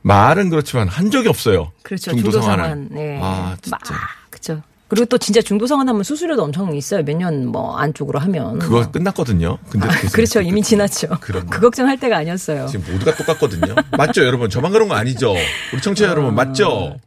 말은 0.06 0.50
그렇지만 0.52 0.88
한 0.88 1.10
적이 1.10 1.30
없어요. 1.30 1.72
그렇죠. 1.82 2.12
중도 2.12 2.30
중도 2.30 2.42
상환은. 2.42 2.64
상환. 2.64 2.90
네. 2.92 3.20
아, 3.22 3.58
진짜. 3.60 3.76
막, 3.76 3.82
그렇죠. 4.30 4.62
그리고 4.88 5.06
또 5.06 5.18
진짜 5.18 5.42
중도 5.42 5.66
상환 5.66 5.90
하면 5.90 6.04
수수료도 6.04 6.44
엄청 6.44 6.76
있어요. 6.76 7.02
몇 7.04 7.18
년 7.18 7.48
뭐 7.48 7.76
안쪽으로 7.78 8.20
하면. 8.20 8.60
그거 8.60 8.82
뭐. 8.82 8.92
끝났거든요. 8.92 9.58
근데 9.72 9.88
계속 9.88 10.14
그렇죠. 10.14 10.42
이미 10.42 10.62
지났죠. 10.62 11.08
그럼요. 11.22 11.50
그 11.50 11.60
걱정할 11.60 12.00
때가 12.00 12.18
아니었어요. 12.18 12.68
지금 12.68 12.94
모두가 12.94 13.16
똑같거든요. 13.16 13.74
맞죠, 13.98 14.24
여러분? 14.24 14.48
저만 14.52 14.72
그런 14.72 14.88
거 14.88 14.94
아니죠? 14.94 15.34
우리 15.74 15.82
청취자 15.82 16.08
여러분, 16.10 16.36
맞죠? 16.36 16.98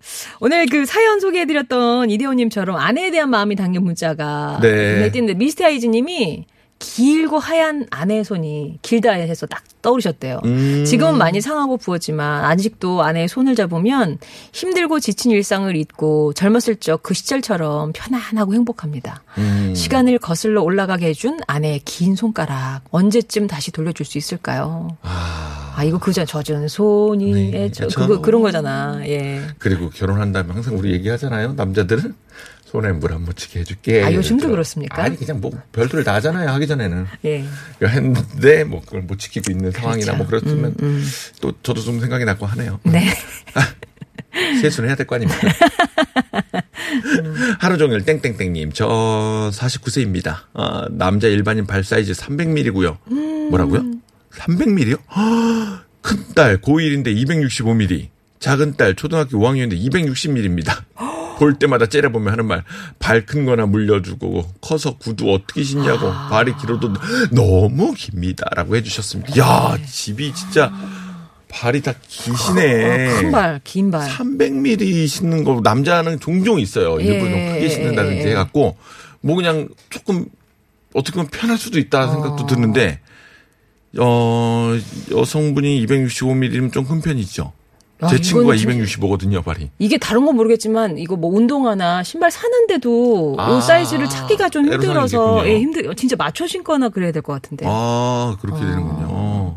오늘 0.41 0.67
그 0.67 0.85
사연 0.87 1.21
소개해드렸던 1.21 2.11
이대호님처럼 2.11 2.75
아내에 2.75 3.13
대한 3.13 3.31
마음이 3.31 3.55
담긴 3.55 3.85
문자가 3.85 4.59
네. 4.61 4.95
눈에 4.97 5.13
띄는데 5.13 5.35
미스테아이즈님이 5.35 6.47
길고 6.79 7.39
하얀 7.39 7.87
아내의 7.91 8.25
손이 8.25 8.79
길다 8.83 9.13
해서 9.13 9.47
딱 9.47 9.65
떠오르셨대요. 9.83 10.41
음. 10.45 10.85
지금은 10.85 11.19
많이 11.19 11.41
상하고 11.41 11.77
부었지만 11.77 12.45
아직도 12.45 13.03
아내의 13.03 13.29
손을 13.29 13.55
잡으면 13.55 14.19
힘들고 14.53 15.01
지친 15.01 15.31
일상을 15.31 15.75
잊고 15.77 16.33
젊었을 16.35 16.77
적 16.77 16.99
그 17.03 17.15
시절처럼 17.15 17.93
편안하고 17.95 18.53
행복합니다. 18.53 19.23
음. 19.39 19.73
시간을 19.75 20.19
거슬러 20.19 20.63
올라가게 20.63 21.07
해준 21.07 21.39
아내의 21.47 21.81
긴 21.85 22.17
손가락 22.17 22.83
언제쯤 22.91 23.47
다시 23.47 23.73
돌려줄 23.73 24.05
수 24.05 24.19
있을까요? 24.19 24.89
아, 25.03 25.73
아 25.77 25.85
이거 25.85 25.99
그저 25.99 26.25
젖은 26.27 26.69
손이 26.69 27.51
네, 27.51 27.71
저. 27.71 27.87
그거 27.87 28.21
그런 28.21 28.43
거잖아. 28.43 29.01
예. 29.07 29.41
그리고 29.59 29.89
결혼한 29.91 30.33
다음에 30.33 30.53
항상 30.53 30.77
우리 30.77 30.93
얘기하잖아요. 30.93 31.55
남자들은 31.55 32.15
손에 32.71 32.93
물 32.93 33.13
안 33.13 33.23
묻히게 33.23 33.61
해줄게. 33.61 34.03
아, 34.03 34.13
요즘도. 34.13 34.49
그렇습니까? 34.51 35.03
아니, 35.03 35.17
그냥 35.17 35.41
뭐 35.41 35.51
별들 35.73 36.05
다 36.05 36.15
하잖아요. 36.15 36.51
하기 36.51 36.67
전에는. 36.67 37.07
예. 37.25 37.45
했는데 37.83 38.65
뭐 38.65 38.83
그걸 38.85 39.03
못 39.03 39.19
지키고 39.19 39.51
있는 39.51 39.71
상황이나 39.71 40.13
뭐 40.15 40.27
그렇죠. 40.27 40.45
그렇으면 40.47 40.75
음, 40.83 40.85
음. 40.85 41.05
또 41.41 41.53
저도 41.63 41.81
좀 41.81 41.99
생각이 42.01 42.25
나고 42.27 42.45
하네요. 42.47 42.79
네. 42.85 43.07
세수는 44.61 44.91
해야 44.91 44.97
될 44.97 45.07
거 45.07 45.17
아닙니까? 45.17 45.41
하루 47.59 47.79
종일 47.79 48.05
땡땡땡님, 48.05 48.73
저 48.73 49.51
49세입니다. 49.53 50.37
아, 50.55 50.87
남자 50.91 51.27
일반인 51.29 51.67
발 51.67 51.83
사이즈 51.85 52.13
300mm고요. 52.13 52.99
뭐라고요? 53.51 53.83
300mm요? 54.33 54.99
큰 56.03 56.35
딸 56.35 56.59
고1인데 56.61 57.09
265mm. 57.27 58.09
작은 58.39 58.77
딸 58.77 58.95
초등학교 58.95 59.39
5학년인데 59.39 59.77
260mm입니다. 59.91 60.85
볼 61.39 61.55
때마다 61.59 61.87
째려보면 61.87 62.33
하는 62.33 62.47
말, 62.47 62.65
발 62.99 63.25
큰 63.25 63.45
거나 63.45 63.67
물려주고, 63.67 64.45
커서 64.61 64.97
구두 64.99 65.33
어떻게 65.33 65.63
신냐고, 65.63 66.11
발이 66.31 66.55
길어도 66.61 66.93
너무 67.31 67.95
깁니다. 67.95 68.47
라고 68.57 68.75
해주셨습니다. 68.77 69.37
야 69.39 69.79
집이 69.87 70.35
진짜, 70.35 70.73
발이 71.49 71.81
다 71.83 71.95
기시네. 72.09 73.09
어, 73.17 73.21
큰 73.21 73.31
발, 73.33 73.61
긴 73.65 73.91
발. 73.91 74.09
300mm 74.09 75.07
신는 75.09 75.45
거 75.45 75.61
남자는 75.63 76.21
종종 76.21 76.59
있어요. 76.61 76.99
일부러 77.01 77.31
좀 77.31 77.39
예, 77.39 77.53
크게 77.55 77.69
신는다든지 77.69 78.19
예, 78.19 78.25
예. 78.27 78.31
해갖고 78.33 78.77
뭐 79.21 79.37
그냥 79.37 79.69
조금 79.91 80.27
어떻게 80.95 81.15
보면 81.15 81.29
편할 81.31 81.57
수도 81.57 81.79
있다 81.79 82.11
생각도 82.11 82.47
드는데 82.47 83.01
어 83.99 84.75
여성분이 85.11 85.85
265mm면 85.87 86.73
좀 86.73 86.85
큰 86.85 87.01
편이죠. 87.01 87.53
야, 88.03 88.07
제 88.07 88.21
친구가 88.21 88.55
이거는 88.55 88.85
진짜- 88.85 89.01
265거든요, 89.01 89.45
발이. 89.45 89.71
이게 89.79 89.99
다른 89.99 90.25
건 90.25 90.37
모르겠지만 90.37 90.99
이거 90.99 91.17
뭐 91.17 91.35
운동화나 91.35 92.03
신발 92.05 92.31
사는데도 92.31 93.35
아, 93.39 93.51
옷 93.51 93.61
사이즈를 93.61 94.09
찾기가 94.09 94.49
좀 94.51 94.67
힘들어서. 94.73 95.47
예, 95.49 95.59
힘들 95.59 95.93
진짜 95.97 96.15
맞춰 96.17 96.47
신거나 96.47 96.91
그래야 96.91 97.11
될 97.11 97.23
것 97.23 97.33
같은데. 97.33 97.67
아 97.69 98.37
그렇게 98.41 98.63
어. 98.63 98.67
되는군요. 98.67 99.57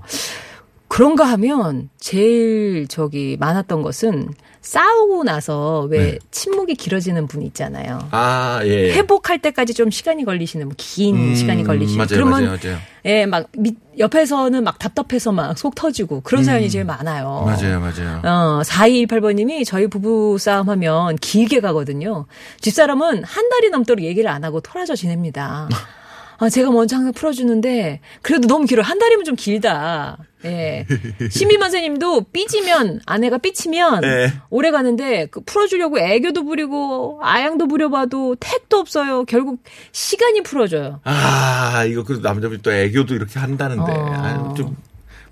그런가 0.92 1.24
하면 1.24 1.88
제일 2.02 2.86
저기 2.90 3.38
많았던 3.40 3.82
것은 3.82 4.28
싸우고 4.60 5.24
나서 5.24 5.88
왜 5.90 5.98
네. 6.12 6.20
침묵이 6.32 6.76
길어지는 6.76 7.28
분 7.28 7.44
있잖아요. 7.44 8.10
아 8.12 8.60
예. 8.66 8.92
회복할 8.92 9.40
때까지 9.40 9.74
좀 9.74 9.90
시간이 9.90 10.26
걸리시는 10.26 10.68
분, 10.68 10.76
긴 10.78 11.16
음, 11.16 11.34
시간이 11.34 11.64
걸리시는 11.64 11.98
맞아요, 11.98 12.10
그러면 12.10 12.44
맞아요, 12.44 12.60
맞아요. 12.62 12.78
예, 13.06 13.26
막 13.26 13.48
밑, 13.58 13.78
옆에서는 13.98 14.62
막 14.66 14.80
답답해서 14.80 15.32
막 15.32 15.58
속 15.58 15.76
터지고 15.76 16.20
그런 16.26 16.44
사연이 16.44 16.70
제일 16.70 16.84
많아요. 16.84 17.46
음. 17.46 17.50
맞아요, 17.50 17.80
맞아요. 17.80 18.22
어, 18.26 18.62
4218번 18.62 19.36
님이 19.36 19.64
저희 19.64 19.88
부부 19.88 20.38
싸움 20.40 20.70
하면 20.70 21.16
길게 21.16 21.62
가거든요. 21.62 22.26
집사람은 22.60 23.24
한 23.24 23.50
달이 23.50 23.70
넘도록 23.70 24.04
얘기를 24.04 24.30
안 24.30 24.44
하고 24.44 24.60
토라져 24.60 24.98
지냅니다. 24.98 25.70
아, 26.40 26.50
제가 26.50 26.72
먼저 26.72 26.96
항상 26.96 27.14
풀어주는데, 27.14 28.00
그래도 28.24 28.48
너무 28.48 28.66
길어요. 28.66 28.84
한 28.84 28.98
달이면 28.98 29.26
좀 29.26 29.36
길다. 29.36 30.18
예. 30.46 30.86
신비만 31.30 31.70
선생님도 31.72 32.26
삐지면, 32.32 33.02
아내가 33.06 33.38
삐치면, 33.38 34.04
예. 34.04 34.34
오래 34.50 34.72
가는데, 34.72 35.28
그 35.28 35.42
풀어주려고 35.42 36.00
애교도 36.00 36.44
부리고, 36.46 37.20
아양도 37.22 37.68
부려봐도 37.68 38.36
택도 38.40 38.78
없어요. 38.78 39.24
결국, 39.26 39.64
시간이 39.92 40.42
풀어줘요. 40.44 41.02
아 41.04 41.84
이거 41.88 42.04
그래도 42.04 42.24
남자분이 42.28 42.62
또 42.62 42.72
애교도 42.72 43.14
이렇게 43.16 43.40
한다는데 43.40 43.92
어. 43.92 44.14
아유, 44.22 44.54
좀 44.58 44.76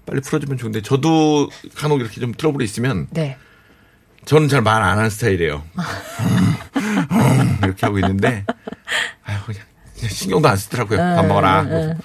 빨리 0.05 0.21
풀어주면 0.21 0.57
좋은데 0.57 0.81
저도 0.81 1.49
간혹 1.75 1.99
이렇게 2.01 2.19
좀 2.19 2.33
트러블이 2.33 2.63
있으면 2.65 3.07
네. 3.11 3.37
저는 4.25 4.47
잘 4.47 4.61
말 4.61 4.81
안 4.83 4.97
하는 4.97 5.09
스타일이에요. 5.09 5.63
이렇게 7.63 7.85
하고 7.85 7.97
있는데, 7.99 8.45
아유, 9.23 9.37
그냥 9.45 9.61
신경도 10.09 10.47
안 10.47 10.57
쓰더라고요. 10.57 10.97
밥 10.97 11.25
먹어라. 11.25 11.65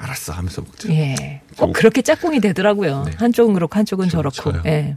알았어 0.00 0.32
하면서 0.32 0.60
먹죠. 0.62 0.88
예. 0.92 1.40
꼭 1.56 1.72
그렇게 1.72 2.02
짝꿍이 2.02 2.40
되더라고요. 2.40 3.04
네. 3.04 3.12
한쪽은 3.16 3.54
그렇고, 3.54 3.78
한쪽은 3.78 4.08
저렇고. 4.08 4.34
좋아요. 4.34 4.62
예. 4.66 4.96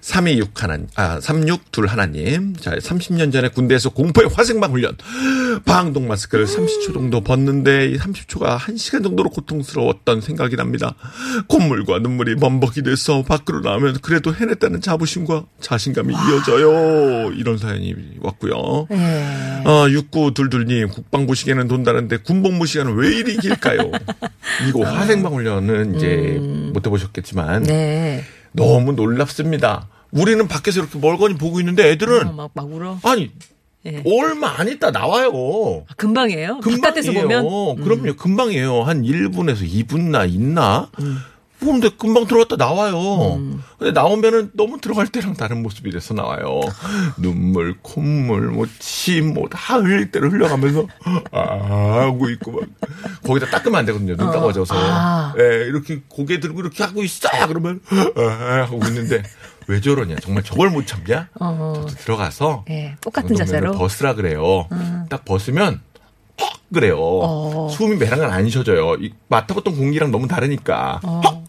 326 0.00 0.62
하나, 0.62 0.78
아, 0.96 1.20
362 1.20 1.86
하나님. 1.86 2.54
자, 2.56 2.72
30년 2.72 3.32
전에 3.32 3.48
군대에서 3.48 3.90
공포의 3.90 4.28
화생방 4.32 4.72
훈련. 4.72 4.96
방독 5.64 6.04
마스크를 6.04 6.46
30초 6.46 6.94
정도 6.94 7.20
벗는데 7.20 7.88
이 7.88 7.96
30초가 7.96 8.58
1시간 8.58 9.02
정도로 9.02 9.30
고통스러웠던 9.30 10.20
생각이 10.20 10.56
납니다. 10.56 10.94
콧물과 11.48 11.98
눈물이 12.00 12.36
범벅이 12.36 12.82
돼서 12.82 13.22
밖으로 13.22 13.60
나오면 13.60 13.98
그래도 14.02 14.34
해냈다는 14.34 14.80
자부심과 14.80 15.44
자신감이 15.60 16.14
이어져요. 16.14 17.32
이런 17.32 17.58
사연이 17.58 17.94
왔고요. 18.20 18.86
예. 18.92 19.62
어, 19.64 19.86
6922님, 19.88 20.90
국방부 20.92 21.34
시계는 21.34 21.68
돈다는데 21.68 22.18
군복무 22.18 22.66
시간은 22.66 22.94
왜 22.94 23.14
이리 23.16 23.36
길까요? 23.36 23.90
이거 24.68 24.82
화생방 24.90 25.34
훈련은 25.34 25.96
이제 25.96 26.38
못 26.72 26.86
해보셨겠지만 26.86 27.64
네. 27.64 28.24
너무 28.52 28.92
놀랍습니다. 28.92 29.88
우리는 30.10 30.46
밖에서 30.48 30.80
이렇게 30.80 30.98
멀거니 30.98 31.34
보고 31.34 31.60
있는데 31.60 31.90
애들은 31.90 32.28
어, 32.28 32.32
막, 32.32 32.50
막 32.54 32.72
울어. 32.72 32.98
아니 33.04 33.30
예. 33.86 34.02
얼마 34.06 34.58
안 34.58 34.68
있다 34.68 34.90
나와요. 34.90 35.84
아, 35.88 35.94
금방이에요? 35.96 36.60
바깥에서 36.60 37.12
보면? 37.12 37.46
음. 37.46 37.82
그럼요. 37.82 38.14
금방이에요. 38.16 38.82
한 38.82 39.02
1분에서 39.02 39.66
2분나 39.66 40.30
있나? 40.30 40.90
음. 41.00 41.18
근데 41.60 41.90
금방 41.90 42.26
들어왔다 42.26 42.56
나와요. 42.56 43.38
근데 43.78 43.92
나오면은 43.92 44.50
너무 44.54 44.80
들어갈 44.80 45.06
때랑 45.08 45.34
다른 45.34 45.62
모습이 45.62 45.90
돼서 45.90 46.14
나와요. 46.14 46.60
눈물, 47.18 47.76
콧물, 47.82 48.48
뭐, 48.50 48.66
침, 48.78 49.34
뭐, 49.34 49.48
다 49.48 49.76
흘릴 49.76 50.10
대로 50.10 50.30
흘려가면서, 50.30 50.86
아, 51.32 51.40
하고 52.00 52.30
있고 52.30 52.52
막. 52.52 52.62
거기다 53.24 53.46
닦으면 53.50 53.78
안 53.80 53.86
되거든요. 53.86 54.16
눈 54.16 54.26
따가워져서. 54.26 54.74
아. 54.76 55.34
예, 55.38 55.66
이렇게 55.66 56.00
고개 56.08 56.40
들고 56.40 56.60
이렇게 56.60 56.82
하고 56.82 57.02
있어. 57.02 57.28
그러면, 57.46 57.80
아, 58.16 58.62
하고 58.64 58.80
있는데, 58.86 59.22
왜 59.66 59.80
저러냐. 59.80 60.16
정말 60.20 60.42
저걸 60.42 60.70
못 60.70 60.86
참냐? 60.86 61.28
어. 61.38 61.72
저도 61.76 61.86
들어가서. 61.88 62.64
예, 62.70 62.96
똑같은 63.00 63.36
자세로. 63.36 63.72
벗으라 63.72 64.14
그래요. 64.14 64.66
딱 65.08 65.24
벗으면 65.24 65.80
헉 66.40 66.48
그래요. 66.72 66.96
어. 67.00 67.68
숨이 67.70 67.96
매랑은 67.96 68.30
안 68.30 68.48
쉬어져요. 68.48 68.94
이 68.96 69.12
맡아봤던 69.28 69.76
공기랑 69.76 70.10
너무 70.10 70.26
다르니까. 70.26 71.00
어. 71.04 71.20
헉! 71.24 71.39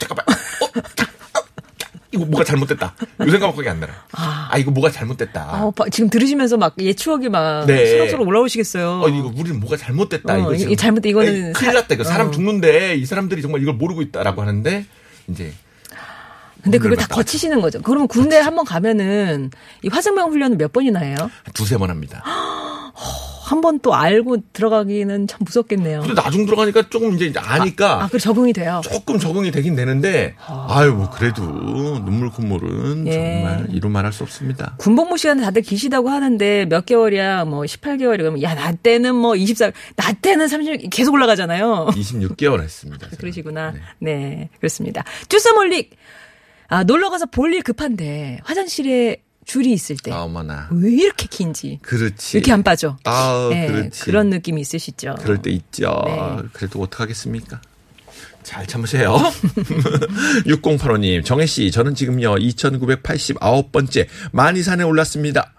아, 0.00 0.06
잠깐만. 0.06 0.24
어, 0.28 0.80
자, 0.96 1.06
아, 1.34 1.40
자, 1.78 1.88
이거 2.12 2.24
뭐가 2.24 2.44
잘못됐다. 2.44 2.94
요 3.26 3.30
생각밖에 3.30 3.68
안 3.68 3.80
나요. 3.80 3.90
아, 4.12 4.56
이거 4.58 4.70
뭐가 4.70 4.90
잘못됐다. 4.90 5.42
아, 5.52 5.62
오빠, 5.64 5.88
지금 5.90 6.08
들으시면서 6.10 6.56
막 6.56 6.74
옛 6.80 6.96
추억이 6.96 7.28
막 7.28 7.66
네. 7.66 7.86
수락수락 7.86 8.26
올라오시겠어요. 8.26 9.00
어, 9.02 9.08
이거 9.08 9.32
우리는 9.36 9.60
뭐가 9.60 9.76
잘못됐다. 9.76 10.34
어, 10.34 10.38
이거 10.38 10.54
이- 10.54 10.58
지금. 10.58 10.72
이 10.72 10.76
잘못돼, 10.76 11.08
이거는 11.10 11.34
에이, 11.48 11.52
큰일 11.52 11.72
사- 11.72 11.80
났다. 11.80 11.94
이거 11.94 12.04
사람 12.04 12.28
어. 12.28 12.30
죽는데 12.30 12.96
이 12.96 13.04
사람들이 13.06 13.42
정말 13.42 13.62
이걸 13.62 13.74
모르고 13.74 14.02
있다라고 14.02 14.40
하는데 14.42 14.84
이제 15.28 15.52
근데 16.62 16.76
그걸 16.76 16.96
다. 16.98 17.06
거치시는 17.06 17.62
거죠. 17.62 17.80
그러면 17.80 18.06
군대 18.06 18.36
한번 18.36 18.66
가면은 18.66 19.50
이 19.82 19.88
화생방 19.88 20.30
훈련을 20.30 20.58
몇 20.58 20.70
번이나 20.74 21.00
해요? 21.00 21.16
한 21.18 21.30
두세 21.54 21.78
번 21.78 21.88
합니다. 21.88 22.22
한 23.50 23.60
번 23.60 23.80
또 23.82 23.94
알고 23.94 24.52
들어가기는 24.52 25.26
참 25.26 25.38
무섭겠네요. 25.44 26.00
근데 26.02 26.14
나중 26.14 26.44
들어가니까 26.46 26.88
조금 26.88 27.14
이제 27.14 27.32
아니까 27.36 28.04
아, 28.04 28.08
그 28.08 28.18
적응이 28.18 28.52
돼요. 28.52 28.80
조금 28.84 29.18
적응이 29.18 29.50
되긴 29.50 29.74
되는데 29.74 30.34
아 30.46 30.84
유 30.86 30.94
뭐 30.94 31.10
그래도 31.10 31.42
눈물 31.42 32.30
콧물은 32.30 33.06
예. 33.08 33.12
정말 33.12 33.66
이루 33.70 33.88
말할 33.88 34.12
수 34.12 34.22
없습니다. 34.22 34.74
군복무 34.78 35.16
시간 35.18 35.40
다들 35.40 35.62
기시다고 35.62 36.08
하는데 36.10 36.66
몇 36.66 36.86
개월이야, 36.86 37.44
뭐 37.46 37.62
18개월이 37.62 38.18
그러면 38.18 38.42
야, 38.42 38.54
나 38.54 38.72
때는 38.72 39.14
뭐 39.14 39.34
24, 39.36 39.72
나 39.96 40.12
때는 40.12 40.46
30, 40.48 40.88
계속 40.90 41.14
올라가잖아요. 41.14 41.88
26개월 41.92 42.62
했습니다. 42.62 43.06
제가. 43.10 43.20
그러시구나. 43.20 43.72
네. 43.98 44.14
네. 44.14 44.48
그렇습니다. 44.58 45.04
쭈스몰릭. 45.28 45.96
아, 46.68 46.84
놀러 46.84 47.10
가서 47.10 47.26
볼 47.26 47.52
일 47.52 47.62
급한데 47.62 48.38
화장실에 48.44 49.22
줄이 49.44 49.72
있을 49.72 49.96
때. 49.96 50.12
아 50.12 50.22
어머나. 50.22 50.68
왜 50.70 50.90
이렇게 50.92 51.26
긴지. 51.28 51.80
그렇지. 51.82 52.38
이렇게 52.38 52.52
안 52.52 52.62
빠져. 52.62 52.96
아 53.04 53.48
네, 53.50 53.66
그렇지. 53.66 54.04
그런 54.04 54.30
느낌이 54.30 54.60
있으시죠. 54.60 55.16
그럴 55.20 55.42
때 55.42 55.50
있죠. 55.50 56.02
네. 56.06 56.48
그래도 56.52 56.80
어떡하겠습니까? 56.82 57.60
잘 58.42 58.66
참으세요. 58.66 59.16
6085님, 60.46 61.24
정혜씨, 61.24 61.70
저는 61.70 61.94
지금요, 61.94 62.36
2989번째 62.36 64.06
만이산에 64.32 64.82
올랐습니다. 64.84 65.52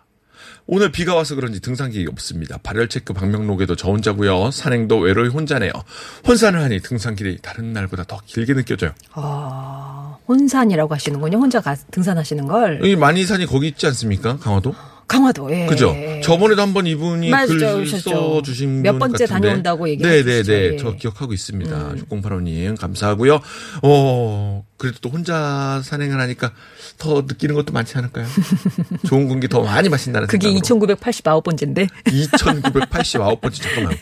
오늘 0.74 0.90
비가 0.90 1.14
와서 1.16 1.36
그런지 1.36 1.60
등산객이 1.60 2.08
없습니다. 2.14 2.58
발열체크 2.64 3.12
방명록에도 3.12 3.76
저 3.76 3.90
혼자고요. 3.90 4.52
산행도 4.52 5.00
외로이 5.00 5.28
혼자네요. 5.28 5.70
혼산을 6.26 6.62
하니 6.62 6.80
등산길이 6.80 7.40
다른 7.42 7.74
날보다 7.74 8.06
더 8.06 8.22
길게 8.26 8.54
느껴져요. 8.54 8.92
아, 9.12 10.16
혼산이라고 10.30 10.94
하시는군요. 10.94 11.40
혼자 11.40 11.60
가, 11.60 11.76
등산하시는 11.76 12.48
걸. 12.48 12.80
여기 12.80 12.96
만이산이 12.96 13.48
거기 13.48 13.68
있지 13.68 13.86
않습니까? 13.88 14.38
강화도? 14.38 14.74
강화도, 15.12 15.52
예. 15.54 15.66
그죠? 15.66 15.94
예. 15.96 16.22
저번에도 16.24 16.62
한번 16.62 16.88
이분이 16.88 17.30
글. 17.32 17.86
써주신 17.88 18.82
몇분 18.82 19.00
번째 19.00 19.26
같은데. 19.26 19.48
다녀온다고 19.48 19.90
얘기해 19.90 20.10
네네네. 20.10 20.44
주시죠. 20.44 20.54
예. 20.54 20.70
음. 20.70 20.78
저 20.78 20.96
기억하고 20.96 21.34
있습니다. 21.34 21.94
6085님 22.10 22.78
감사하고요. 22.80 23.42
어 23.84 24.64
그래도 24.78 24.98
또 25.02 25.10
혼자 25.10 25.82
산행을 25.84 26.20
하니까 26.22 26.52
더 26.98 27.22
느끼는 27.28 27.56
것도 27.56 27.74
많지 27.74 27.98
않을까요? 27.98 28.26
좋은 29.08 29.28
공기 29.28 29.48
더 29.48 29.62
많이 29.62 29.90
마신다는 29.90 30.28
그게 30.28 30.48
생각으로. 30.50 30.96
2989번째인데. 30.96 31.90
2989번째 32.06 33.54
잠깐만. 33.54 33.94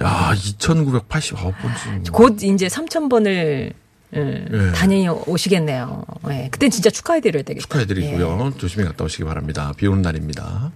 야 0.00 0.32
2989번째. 0.34 2.12
곧 2.12 2.42
이제 2.42 2.66
3000번을 2.68 3.72
예, 4.16 4.46
예. 4.50 4.72
다녀오시겠네요. 4.72 6.04
예. 6.30 6.48
그땐 6.50 6.70
진짜 6.70 6.88
축하해드려야 6.90 7.42
되겠다. 7.42 7.62
축하해드리고요. 7.62 8.54
조심히 8.58 8.84
갔다 8.86 9.04
오시기 9.04 9.24
바랍니다. 9.24 9.72
비 9.76 9.86
오는 9.86 10.00
날입니다. 10.02 10.72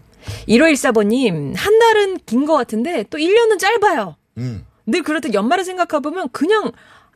1514번님, 0.48 1.54
한 1.56 1.78
달은 1.78 2.18
긴 2.26 2.46
것 2.46 2.54
같은데 2.54 3.04
또 3.10 3.18
1년은 3.18 3.58
짧아요. 3.58 4.16
음. 4.38 4.64
늘 4.86 5.02
그렇듯 5.02 5.34
연말을 5.34 5.64
생각해보면 5.64 6.28
그냥 6.32 6.72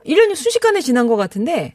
1년이 0.06 0.34
순식간에 0.36 0.80
지난 0.80 1.06
것 1.08 1.16
같은데 1.16 1.74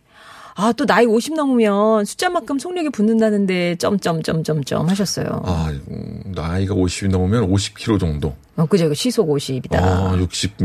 아, 0.55 0.71
또 0.73 0.85
나이 0.85 1.05
50 1.05 1.35
넘으면 1.35 2.05
숫자만큼 2.05 2.59
속력이 2.59 2.89
붙는다는데 2.89 3.75
점점점점점 3.77 4.89
하셨어요. 4.89 5.27
아 5.45 5.71
음, 5.89 6.21
나이가 6.35 6.75
50이 6.75 7.09
넘으면 7.09 7.49
50kg 7.49 7.99
정도. 7.99 8.35
어, 8.57 8.65
그죠. 8.65 8.85
이거 8.85 8.93
시속 8.93 9.29
50이다. 9.29 9.75
아, 9.75 10.15
60 10.17 10.57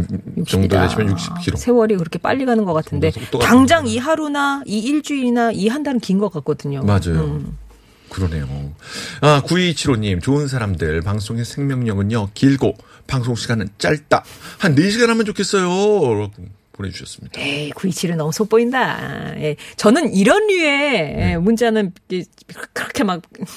정도 0.49 0.69
되시면 0.69 1.15
60kg. 1.15 1.57
세월이 1.57 1.97
그렇게 1.97 2.19
빨리 2.19 2.45
가는 2.45 2.65
것 2.65 2.73
같은데 2.73 3.13
당장 3.41 3.87
이 3.87 3.99
하루나 3.99 4.63
이 4.67 4.79
일주일이나 4.81 5.53
이 5.53 5.69
한 5.69 5.83
달은 5.83 6.01
긴 6.01 6.19
것 6.19 6.33
같거든요. 6.33 6.83
맞아요. 6.83 7.25
음. 7.25 7.57
그러네요. 8.09 8.47
아, 9.21 9.43
9275님, 9.45 10.23
좋은 10.23 10.47
사람들, 10.47 11.03
방송의 11.03 11.45
생명력은요, 11.45 12.29
길고, 12.35 12.75
방송 13.09 13.35
시간은 13.35 13.69
짧다. 13.79 14.25
한 14.59 14.75
4시간 14.77 15.09
하면 15.09 15.25
좋겠어요. 15.27 16.31
보내주셨습니다. 16.77 17.41
에이, 17.41 17.71
927은 17.73 18.17
너무 18.17 18.33
속보인다. 18.33 19.35
예. 19.41 19.57
저는 19.77 20.13
이런 20.15 20.47
류의 20.47 21.17
예, 21.19 21.37
문자는 21.39 21.93
이- 22.11 22.25
그렇게 22.73 23.05
막. 23.05 23.23
그래서, 23.33 23.53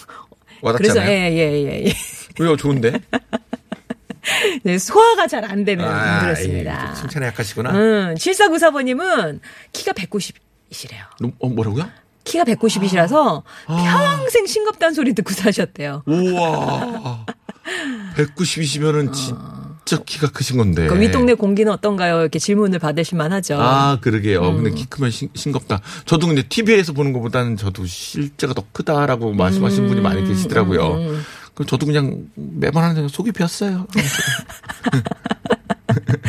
와닿잖아요. 0.62 1.10
예, 1.10 1.32
예, 1.32 1.64
예. 1.64 1.86
예. 1.88 1.94
왜요? 2.40 2.56
좋은데? 2.56 2.94
네, 4.64 4.78
소화가 4.78 5.28
잘 5.28 5.44
안 5.46 5.64
되는 5.66 5.84
아, 5.86 6.20
분들이었습니다. 6.20 6.90
예, 6.92 6.96
칭찬에 7.02 7.26
약하시구나. 7.28 7.72
음, 7.72 8.16
7494번님은 8.16 9.40
키가 9.74 9.94
190이시래요. 9.94 11.34
어, 11.40 11.48
뭐라고요? 11.48 11.90
키가 12.26 12.44
190이시라서 12.44 13.44
아. 13.68 14.18
평생 14.18 14.46
싱겁다는 14.46 14.94
소리 14.94 15.14
듣고 15.14 15.34
사셨대요. 15.34 16.04
우와. 16.06 17.26
190이시면은 18.16 19.14
진 19.14 19.36
짜 19.90 19.98
키가 20.04 20.30
크신 20.30 20.58
건데. 20.58 20.86
그 20.88 21.00
윗동네 21.00 21.34
공기는 21.34 21.72
어떤가요? 21.72 22.22
이렇게 22.22 22.38
질문을 22.38 22.78
받으실 22.80 23.18
만 23.18 23.32
하죠. 23.34 23.56
네. 23.56 23.64
아, 23.64 23.98
그러게요. 24.00 24.42
음. 24.48 24.64
근데 24.64 24.72
키 24.72 24.86
크면 24.86 25.10
싱, 25.10 25.30
싱겁다. 25.34 25.82
저도 26.06 26.28
근데 26.28 26.44
TV에서 26.44 26.94
보는 26.94 27.12
것보다는 27.14 27.58
저도 27.58 27.86
실제가 27.86 28.54
더 28.54 28.64
크다라고 28.72 29.34
말씀하시는 29.34 29.88
분이 29.88 30.02
음, 30.02 30.04
많이 30.04 30.28
계시더라고요. 30.28 30.94
그럼 31.56 31.68
저도 31.68 31.86
그냥 31.88 32.28
매번 32.36 32.84
하는 32.84 33.08
속이 33.08 33.32
비었어요. 33.32 33.88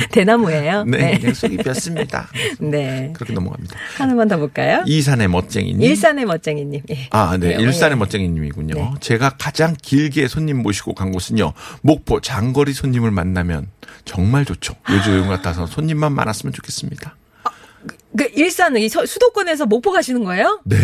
대나무예요. 0.12 0.84
네, 0.84 1.18
그냥 1.18 1.34
속이 1.34 1.56
비었습니다. 1.58 2.28
네. 2.60 3.12
그렇게 3.14 3.32
넘어갑니다. 3.32 3.76
하나만 3.96 4.28
더 4.28 4.36
볼까요? 4.38 4.82
이산의 4.86 5.28
멋쟁이님. 5.28 5.82
일산의 5.82 6.24
멋쟁이님. 6.26 6.82
예. 6.90 7.08
아, 7.10 7.32
네. 7.38 7.48
그래요. 7.54 7.60
일산의 7.60 7.92
예. 7.96 7.98
멋쟁이님이군요. 7.98 8.74
네. 8.74 8.90
제가 9.00 9.30
가장 9.38 9.74
길게 9.80 10.28
손님 10.28 10.62
모시고 10.62 10.94
간 10.94 11.12
곳은요. 11.12 11.52
목포 11.82 12.20
장거리 12.20 12.72
손님을 12.72 13.10
만나면 13.10 13.68
정말 14.04 14.44
좋죠. 14.44 14.74
요즘 14.90 15.28
같아서 15.28 15.66
손님만 15.66 16.12
많았으면 16.12 16.52
좋겠습니다. 16.52 17.16
그 18.16 18.28
일산은 18.34 18.80
이 18.80 18.88
서- 18.88 19.06
수도권에서 19.06 19.66
목포 19.66 19.92
가시는 19.92 20.24
거예요? 20.24 20.60
네? 20.64 20.76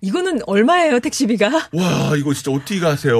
이거는 0.00 0.40
얼마예요, 0.46 1.00
택시비가? 1.00 1.48
와, 1.72 2.16
이거 2.16 2.32
진짜 2.32 2.52
어떻게 2.52 2.78
가세요? 2.78 3.18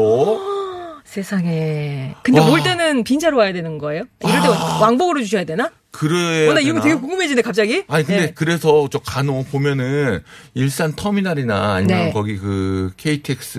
세상에. 1.08 2.14
근데 2.22 2.38
와. 2.38 2.50
올 2.50 2.62
때는 2.62 3.02
빈자로 3.02 3.38
와야 3.38 3.52
되는 3.54 3.78
거예요? 3.78 4.04
이럴 4.22 4.42
때 4.42 4.48
왕복으로 4.48 5.22
주셔야 5.22 5.44
되나? 5.44 5.70
그래야 5.90 6.50
어, 6.50 6.54
나 6.54 6.60
이거? 6.60 6.80
되게 6.82 6.94
궁금해지네, 6.94 7.40
갑자기. 7.40 7.82
아니 7.88 8.04
근데 8.04 8.22
예. 8.24 8.32
그래서 8.34 8.86
저 8.92 8.98
간혹 8.98 9.50
보면은 9.50 10.22
일산 10.52 10.94
터미널이나 10.94 11.72
아니면 11.76 11.98
네. 12.04 12.12
거기 12.12 12.36
그 12.36 12.92
KTX 12.98 13.58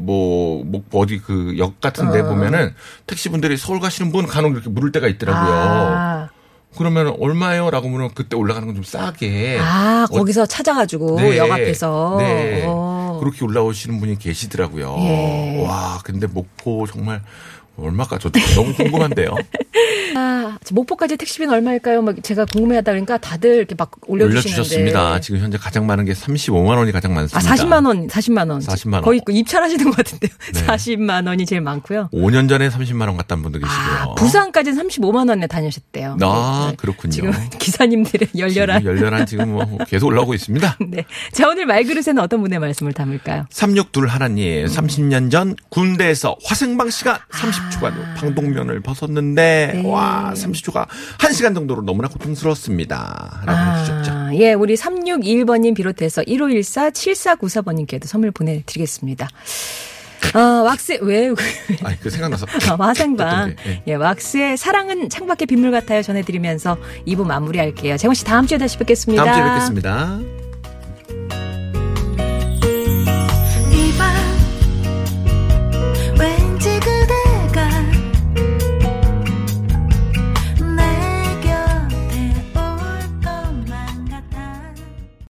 뭐, 0.00 0.64
뭐 0.64 0.82
어디 0.92 1.18
그 1.20 1.54
역 1.58 1.80
같은 1.80 2.10
데 2.10 2.20
어. 2.20 2.28
보면은 2.28 2.74
택시분들이 3.06 3.56
서울 3.56 3.78
가시는 3.78 4.10
분 4.10 4.26
간혹 4.26 4.52
이렇게 4.54 4.68
물을 4.68 4.90
때가 4.90 5.06
있더라고요. 5.06 5.52
아, 5.54 6.28
그러면 6.76 7.14
얼마예요? 7.20 7.70
라고 7.70 7.88
물으면 7.88 8.10
그때 8.16 8.36
올라가는 8.36 8.66
건 8.66 8.74
좀 8.74 8.82
싸게. 8.84 9.58
아, 9.60 10.06
어, 10.10 10.16
거기서 10.18 10.46
찾아가지고 10.46 11.20
네. 11.20 11.36
역 11.38 11.52
앞에서. 11.52 12.16
네. 12.18 12.64
어. 12.66 13.00
그렇게 13.20 13.44
올라오시는 13.44 14.00
분이 14.00 14.18
계시더라고요. 14.18 14.96
예. 14.98 15.64
와, 15.64 16.00
근데 16.02 16.26
목포 16.26 16.86
정말 16.86 17.22
얼마까? 17.82 18.18
저도 18.18 18.38
너무 18.54 18.74
궁금한데요. 18.74 19.34
아, 20.16 20.58
저 20.64 20.74
목포까지 20.74 21.16
택시비는 21.16 21.54
얼마일까요? 21.54 22.02
막 22.02 22.16
제가 22.22 22.44
궁금해하다 22.44 22.92
그러니까 22.92 23.18
다들 23.18 23.56
이렇게 23.56 23.74
막. 23.76 23.90
올려주셨습니다. 24.06 25.20
지금 25.20 25.40
현재 25.40 25.56
가장 25.58 25.86
많은 25.86 26.04
게 26.04 26.12
35만 26.12 26.76
원이 26.76 26.92
가장 26.92 27.12
아, 27.12 27.14
많습니다. 27.16 27.54
40만 27.54 27.86
원, 27.86 28.06
40만 28.08 28.50
원. 28.50 28.60
40만 28.60 28.94
원. 28.94 29.02
거의 29.02 29.20
그 29.24 29.32
입찰하시는 29.32 29.84
것 29.84 29.96
같은데요. 29.96 30.30
네. 30.54 30.60
40만 30.66 31.26
원이 31.26 31.46
제일 31.46 31.60
많고요. 31.60 32.08
5년 32.12 32.48
전에 32.48 32.68
30만 32.68 33.02
원 33.06 33.16
갔다는 33.16 33.42
분도 33.42 33.58
계시고요. 33.58 34.10
아, 34.10 34.14
부산까지는 34.14 34.82
35만 34.88 35.28
원에 35.28 35.46
다녔었대요. 35.46 36.16
아, 36.22 36.66
네. 36.70 36.76
그렇군요. 36.76 37.12
지금 37.12 37.32
기사님들의 37.58 38.28
열렬한. 38.36 38.80
지금 38.80 38.96
열렬한 38.96 39.26
지금 39.26 39.52
뭐 39.52 39.78
계속 39.86 40.08
올라오고 40.08 40.34
있습니다. 40.34 40.76
네. 40.88 41.04
자, 41.32 41.48
오늘 41.48 41.66
말그릇에는 41.66 42.18
어떤 42.18 42.42
분의 42.42 42.58
말씀을 42.58 42.92
담을까요? 42.92 43.46
362 43.50 44.08
하나님, 44.08 44.66
30년 44.66 45.30
전 45.30 45.54
군대에서 45.68 46.36
화생방 46.44 46.90
시간 46.90 47.18
30 47.32 47.69
초간 47.70 47.94
방독면을 48.16 48.80
벗었는데, 48.80 49.72
네. 49.74 49.82
와, 49.88 50.32
30초가 50.34 50.86
1시간 51.18 51.54
정도로 51.54 51.82
너무나 51.82 52.08
고통스러웠습니다. 52.08 53.42
라고 53.46 53.80
해주셨죠. 53.80 54.12
아, 54.12 54.30
예, 54.34 54.52
우리 54.52 54.74
361번님 54.74 55.74
비롯해서 55.74 56.22
1514, 56.24 56.90
7494번님께도 56.90 58.06
선물 58.06 58.30
보내드리겠습니다. 58.30 59.28
어, 60.34 60.38
왁스, 60.38 60.98
왜, 61.02 61.32
아니, 61.82 61.98
그 62.00 62.10
생각나서. 62.10 62.46
아, 62.70 62.76
화생방. 62.76 63.56
예. 63.66 63.82
예, 63.86 63.94
왁스의 63.94 64.56
사랑은 64.56 65.08
창밖의 65.08 65.46
빗물 65.46 65.70
같아요 65.70 66.02
전해드리면서 66.02 66.76
2부 67.06 67.26
마무리할게요. 67.26 67.96
재원 67.96 68.14
씨 68.14 68.24
다음 68.24 68.46
주에 68.46 68.58
다시 68.58 68.76
뵙겠습니다. 68.78 69.24
다음 69.24 69.34
주에 69.34 69.44
뵙겠습니다. 69.44 70.39